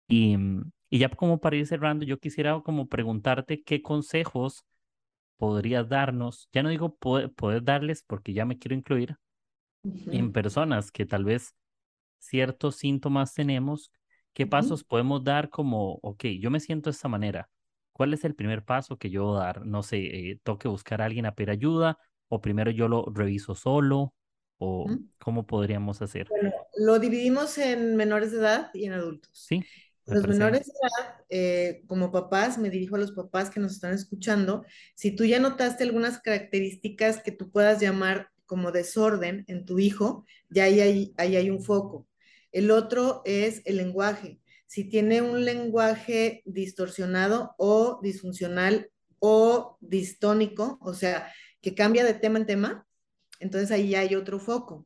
[0.08, 4.64] Y, mm, y ya como para ir cerrando, yo quisiera como preguntarte qué consejos
[5.36, 9.18] podrías darnos, ya no digo poder, darles porque ya me quiero incluir,
[10.06, 11.56] en personas que tal vez
[12.20, 13.92] ciertos síntomas tenemos,
[14.32, 17.50] ¿qué pasos podemos dar como, ok, yo me siento de esta manera?
[17.92, 19.66] ¿Cuál es el primer paso que yo dar?
[19.66, 19.98] No sé,
[20.32, 21.98] eh, tengo que buscar a alguien a pedir ayuda,
[22.30, 24.14] o primero yo lo reviso solo
[24.58, 26.28] o cómo podríamos hacer?
[26.30, 29.32] Bueno, lo dividimos en menores de edad y en adultos.
[29.34, 29.64] Sí.
[30.06, 33.94] Los menores de edad, eh, como papás, me dirijo a los papás que nos están
[33.94, 34.66] escuchando,
[34.96, 40.26] si tú ya notaste algunas características que tú puedas llamar como desorden en tu hijo,
[40.50, 42.08] ya ahí hay, ahí hay un foco.
[42.52, 44.40] El otro es el lenguaje.
[44.66, 52.40] Si tiene un lenguaje distorsionado o disfuncional o distónico, o sea, que cambia de tema
[52.40, 52.88] en tema,
[53.40, 54.86] entonces ahí ya hay otro foco.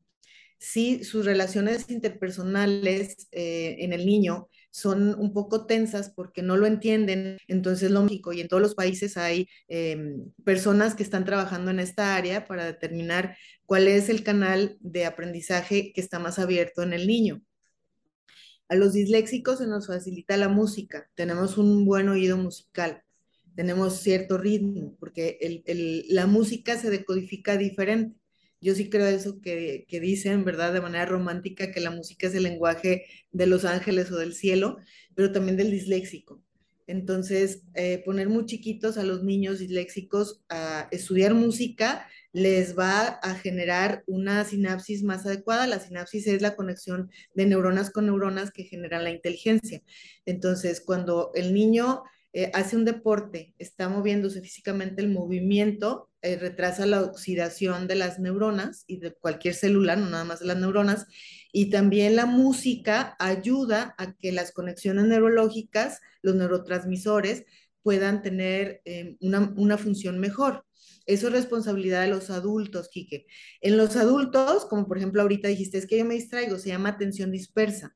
[0.58, 6.66] Si sus relaciones interpersonales eh, en el niño son un poco tensas porque no lo
[6.66, 11.70] entienden, entonces lo lógico, y en todos los países hay eh, personas que están trabajando
[11.70, 16.82] en esta área para determinar cuál es el canal de aprendizaje que está más abierto
[16.82, 17.42] en el niño.
[18.70, 23.04] A los disléxicos se nos facilita la música, tenemos un buen oído musical,
[23.56, 28.18] tenemos cierto ritmo, porque el, el, la música se decodifica diferente.
[28.62, 30.74] Yo sí creo eso que, que dicen, ¿verdad?
[30.74, 34.78] De manera romántica, que la música es el lenguaje de los ángeles o del cielo,
[35.16, 36.42] pero también del disléxico.
[36.88, 43.36] Entonces, eh, poner muy chiquitos a los niños disléxicos a estudiar música les va a
[43.36, 45.68] generar una sinapsis más adecuada.
[45.68, 49.82] La sinapsis es la conexión de neuronas con neuronas que generan la inteligencia.
[50.26, 52.04] Entonces, cuando el niño
[52.34, 58.18] eh, hace un deporte, está moviéndose físicamente, el movimiento eh, retrasa la oxidación de las
[58.18, 61.06] neuronas y de cualquier célula, no nada más de las neuronas,
[61.52, 67.46] y también la música ayuda a que las conexiones neurológicas, los neurotransmisores,
[67.84, 70.66] puedan tener eh, una, una función mejor.
[71.06, 73.28] Eso es responsabilidad de los adultos, Quique.
[73.62, 76.90] En los adultos, como por ejemplo ahorita dijiste, es que yo me distraigo, se llama
[76.90, 77.96] atención dispersa.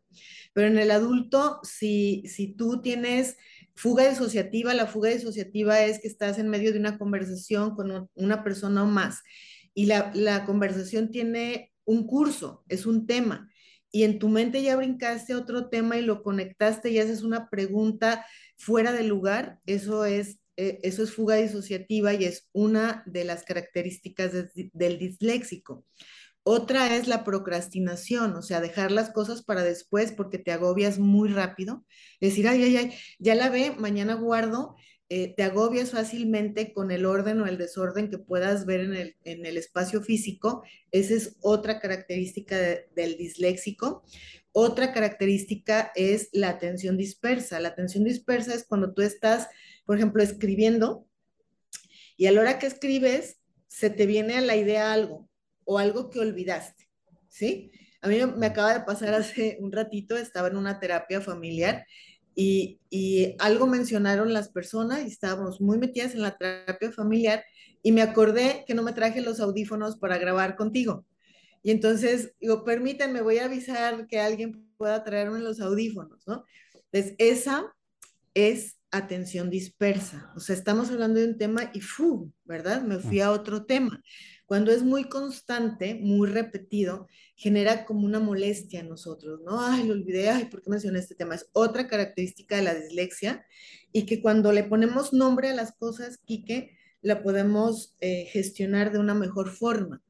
[0.54, 3.38] Pero en el adulto, si, si tú tienes
[3.78, 8.44] Fuga disociativa, la fuga disociativa es que estás en medio de una conversación con una
[8.44, 9.22] persona o más
[9.78, 13.48] y la, conversación tiene un curso, es un tema,
[13.92, 17.48] y en tu mente ya brincaste a otro tema y lo conectaste y haces una
[17.52, 18.26] pregunta
[18.56, 23.44] fuera de lugar, eso es, eh, eso es fuga disociativa y es una de las
[23.44, 25.86] características de, del disléxico.
[26.50, 31.28] Otra es la procrastinación, o sea, dejar las cosas para después porque te agobias muy
[31.28, 31.86] rápido.
[32.22, 34.78] Decir, ay, ay, ay, ya la ve, mañana guardo.
[35.10, 39.18] Eh, te agobias fácilmente con el orden o el desorden que puedas ver en el,
[39.26, 40.64] en el espacio físico.
[40.92, 42.56] Esa es otra característica
[42.96, 44.06] del disléxico.
[44.54, 47.60] Otra característica es la atención dispersa.
[47.60, 49.50] La atención dispersa es cuando tú estás,
[49.86, 51.10] por ejemplo, escribiendo
[52.16, 55.28] y a la hora que escribes se te viene a la idea algo
[55.68, 56.90] o algo que olvidaste,
[57.28, 57.72] ¿sí?
[58.02, 61.86] A mí me acaba de pasar hace un ratito, estaba en una terapia familiar
[62.34, 67.44] y, y, algo mencionaron las personas y estábamos muy metidas en la terapia familiar
[67.84, 71.06] y me acordé que no me traje los audífonos para grabar contigo.
[71.64, 76.46] Y entonces digo, permítanme, voy a avisar que alguien pueda traerme los audífonos, ¿no?
[76.92, 77.76] Entonces, esa
[78.34, 80.32] es atención dispersa.
[80.36, 82.32] O sea, estamos hablando de un tema y ¡fu!
[82.46, 82.84] ¿Verdad?
[82.84, 84.02] Me fui a otro tema.
[84.48, 89.60] Cuando es muy constante, muy repetido, genera como una molestia en nosotros, ¿no?
[89.60, 91.36] Ay, lo olvidé, ay, ¿por qué mencioné este tema?
[91.36, 93.46] Es otra característica de la dislexia
[93.92, 99.00] y que cuando le ponemos nombre a las cosas, Quique, la podemos eh, gestionar de
[99.00, 100.02] una mejor forma.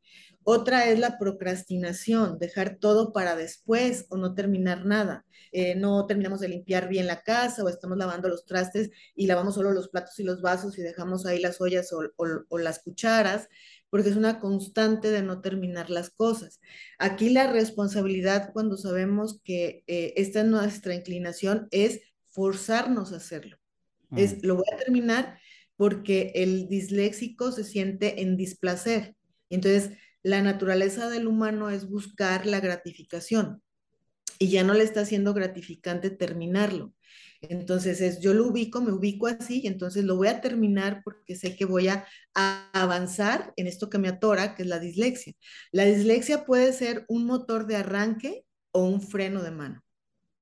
[0.44, 5.26] Otra es la procrastinación, dejar todo para después o no terminar nada.
[5.52, 9.56] Eh, no terminamos de limpiar bien la casa o estamos lavando los trastes y lavamos
[9.56, 12.80] solo los platos y los vasos y dejamos ahí las ollas o, o, o las
[12.80, 13.50] cucharas
[13.90, 16.60] porque es una constante de no terminar las cosas.
[16.98, 23.58] Aquí la responsabilidad cuando sabemos que eh, esta es nuestra inclinación es forzarnos a hacerlo.
[24.10, 24.18] Mm.
[24.18, 25.40] Es, lo voy a terminar
[25.76, 29.16] porque el disléxico se siente en displacer.
[29.50, 29.92] Entonces,
[30.24, 33.62] la naturaleza del humano es buscar la gratificación
[34.40, 36.94] y ya no le está siendo gratificante terminarlo.
[37.42, 41.36] Entonces es, yo lo ubico, me ubico así y entonces lo voy a terminar porque
[41.36, 45.34] sé que voy a, avanzar en esto que me atora, que es la dislexia.
[45.72, 49.84] La dislexia puede ser un motor de arranque o un freno de mano.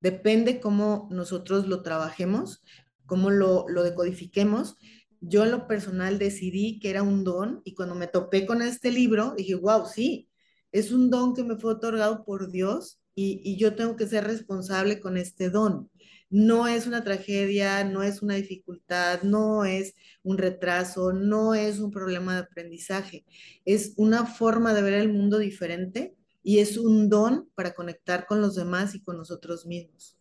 [0.01, 2.63] Depende cómo nosotros lo trabajemos,
[3.05, 4.75] cómo lo, decodifiquemos.
[5.21, 8.91] Yo en lo personal decidí que era un don y cuando me topé con este
[8.91, 10.29] libro dije, wow, sí,
[10.73, 14.99] es un don que me fue otorgado por Dios y yo tengo que ser responsable
[14.99, 15.89] con este don
[16.35, 21.91] no es una tragedia, no es una dificultad, no es un retraso, no es un
[21.91, 23.23] problema de aprendizaje,
[23.63, 26.13] es una forma de ver el mundo diferente
[26.43, 30.17] y es un don para conectar con los demás y con nosotros mismos.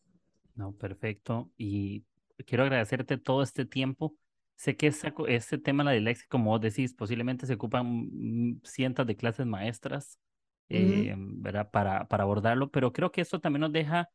[0.54, 1.50] No, perfecto.
[1.58, 2.04] Y
[2.46, 4.16] quiero agradecerte todo este tiempo.
[4.54, 4.92] Sé que
[5.26, 10.20] este tema de la dislexia, como vos decís, posiblemente se ocupan cientos de clases maestras
[10.68, 11.70] eh, ¿verdad?
[11.72, 14.08] Para, para abordarlo, pero creo que esto también nos deja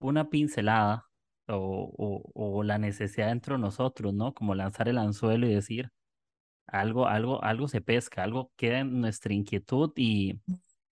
[0.00, 1.06] una pincelada
[1.48, 4.34] o, o, la necesidad dentro de nosotros, ¿no?
[4.34, 5.90] Como lanzar el anzuelo y decir,
[6.66, 10.40] algo, algo, algo se pesca, algo queda en nuestra inquietud y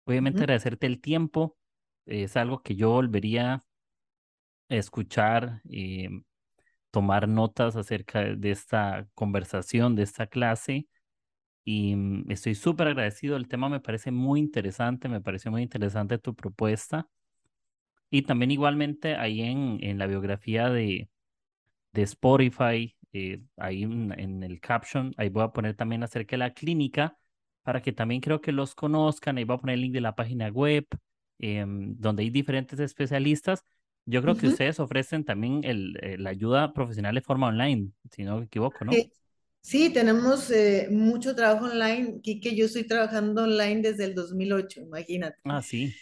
[0.04, 1.56] obviamente agradecerte el tiempo
[2.06, 6.10] es algo que yo volvería a escuchar y eh,
[6.90, 10.88] tomar notas acerca de esta conversación, de esta clase.
[11.64, 13.36] Y mm, estoy súper agradecido.
[13.36, 17.08] El tema me parece muy interesante, me pareció muy interesante tu propuesta.
[18.10, 21.08] Y también igualmente ahí en, en la biografía de,
[21.92, 26.54] de Spotify, eh, ahí en, el caption, ahí voy a poner también acerca de la
[26.54, 27.18] clínica
[27.62, 29.38] para que también creo que los conozcan.
[29.38, 30.86] Ahí voy a poner el link de la página web,
[31.38, 33.64] em, donde hay diferentes especialistas.
[34.04, 38.22] Yo creo que ustedes ofrecen también el, eh, la ayuda profesional de forma online, si
[38.22, 38.92] no me equivoco, ¿no?
[39.62, 42.20] Sí, tenemos eh, mucho trabajo online.
[42.22, 45.38] Kike, yo estoy trabajando online desde el 2008, imagínate.
[45.44, 45.92] Ah, sí.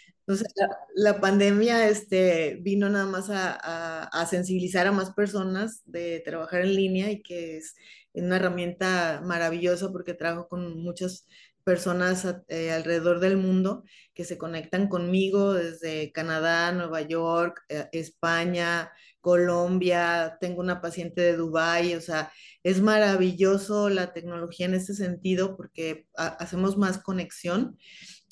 [0.94, 7.10] La, pandemia este, vino nada más a, sensibilizar a más personas de trabajar en línea
[7.10, 7.74] y que es
[8.14, 11.26] una herramienta maravillosa porque trabajo con muchas
[11.62, 18.92] personas eh, alrededor del mundo que se conectan conmigo desde Canadá, Nueva York, eh, España,
[19.20, 22.30] Colombia, tengo una paciente de Dubái, o sea,
[22.62, 27.78] es maravilloso la tecnología en este sentido porque hacemos más conexión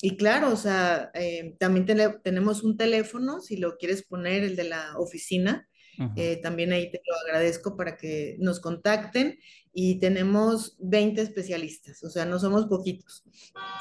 [0.05, 1.85] y claro, o sea, eh, también
[2.23, 5.69] tenemos un teléfono, si lo quieres poner, el de la oficina,
[6.17, 9.39] eh, también ahí te lo agradezco para que nos contacten
[9.71, 13.23] y tenemos 20 especialistas, o sea, no somos poquitos.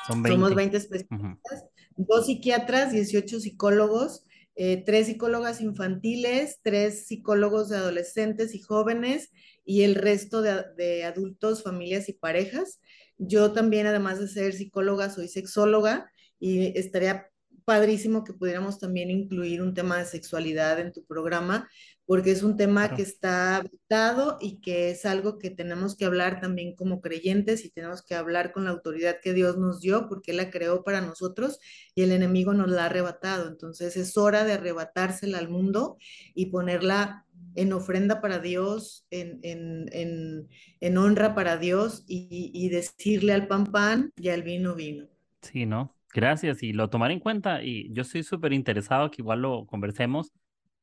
[0.06, 0.36] Son 20.
[0.38, 1.64] Somos 20 especialistas,
[1.96, 9.32] dos psiquiatras, 18 psicólogos, eh, tres psicólogas infantiles, tres psicólogos de adolescentes y jóvenes
[9.64, 12.78] y el resto de, de adultos, familias y parejas.
[13.24, 16.10] Yo también, además de ser psicóloga, soy sexóloga
[16.40, 17.28] y estaría
[17.64, 21.68] padrísimo que pudiéramos también incluir un tema de sexualidad en tu programa,
[22.04, 26.40] porque es un tema que está habitado y que es algo que tenemos que hablar
[26.40, 30.32] también como creyentes y tenemos que hablar con la autoridad que Dios nos dio, porque
[30.32, 31.60] Él la creó para nosotros
[31.94, 33.46] y el enemigo nos la ha arrebatado.
[33.48, 35.96] Entonces es hora de arrebatársela al mundo
[36.34, 37.24] y ponerla
[37.54, 40.48] en ofrenda para Dios, en, en,
[40.80, 45.06] en, honra para Dios y, y decirle al pan pan y al vino vino.
[45.42, 45.96] Sí, ¿no?
[46.14, 50.32] Gracias y lo tomaré en cuenta y yo estoy súper interesado que igual lo conversemos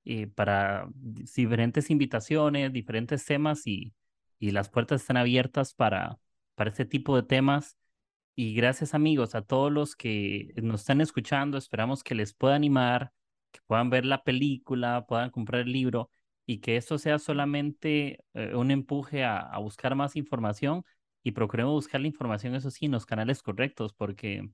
[0.03, 3.93] y para diferentes invitaciones, diferentes temas y,
[4.39, 6.17] y las puertas están abiertas para,
[6.55, 7.78] para este tipo de temas.
[8.36, 13.11] Y gracias amigos a todos los que nos están escuchando, esperamos que les pueda animar,
[13.51, 16.09] que puedan ver la película, puedan comprar el libro
[16.49, 20.83] y que esto sea solamente eh, un empuje a, a buscar más información
[21.23, 24.49] y procuremos buscar la información, eso sí, en los canales correctos, porque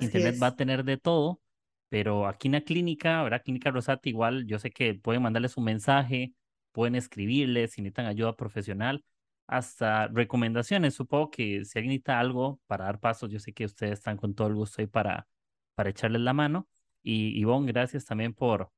[0.00, 1.40] Internet va a tener de todo,
[1.88, 3.42] pero aquí en la clínica, ¿verdad?
[3.44, 6.34] Clínica Rosati, igual yo sé que pueden mandarles un mensaje,
[6.72, 9.04] pueden escribirles si necesitan ayuda profesional,
[9.48, 10.94] hasta recomendaciones.
[10.94, 14.36] Supongo que si alguien necesita algo para dar pasos, yo sé que ustedes están con
[14.36, 15.26] todo el gusto ahí para,
[15.74, 16.68] para echarles la mano.
[17.02, 18.70] Y Ivonne, gracias también por,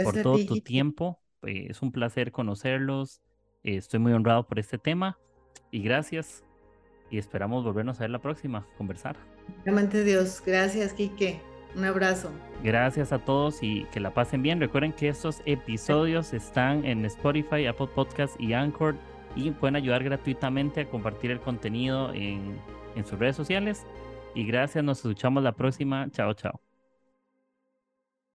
[0.00, 1.23] por todo tu tiempo.
[1.46, 3.20] Eh, es un placer conocerlos.
[3.62, 5.18] Eh, estoy muy honrado por este tema.
[5.70, 6.44] Y gracias.
[7.10, 9.16] Y esperamos volvernos a ver la próxima, conversar.
[9.64, 11.40] Realmente Dios, gracias Quique,
[11.76, 12.30] un abrazo.
[12.62, 14.58] Gracias a todos y que la pasen bien.
[14.58, 18.96] Recuerden que estos episodios están en Spotify, Apple Podcast y Anchor
[19.36, 22.56] y pueden ayudar gratuitamente a compartir el contenido en,
[22.96, 23.84] en sus redes sociales.
[24.34, 26.08] Y gracias, nos escuchamos la próxima.
[26.10, 26.73] Chao, chao.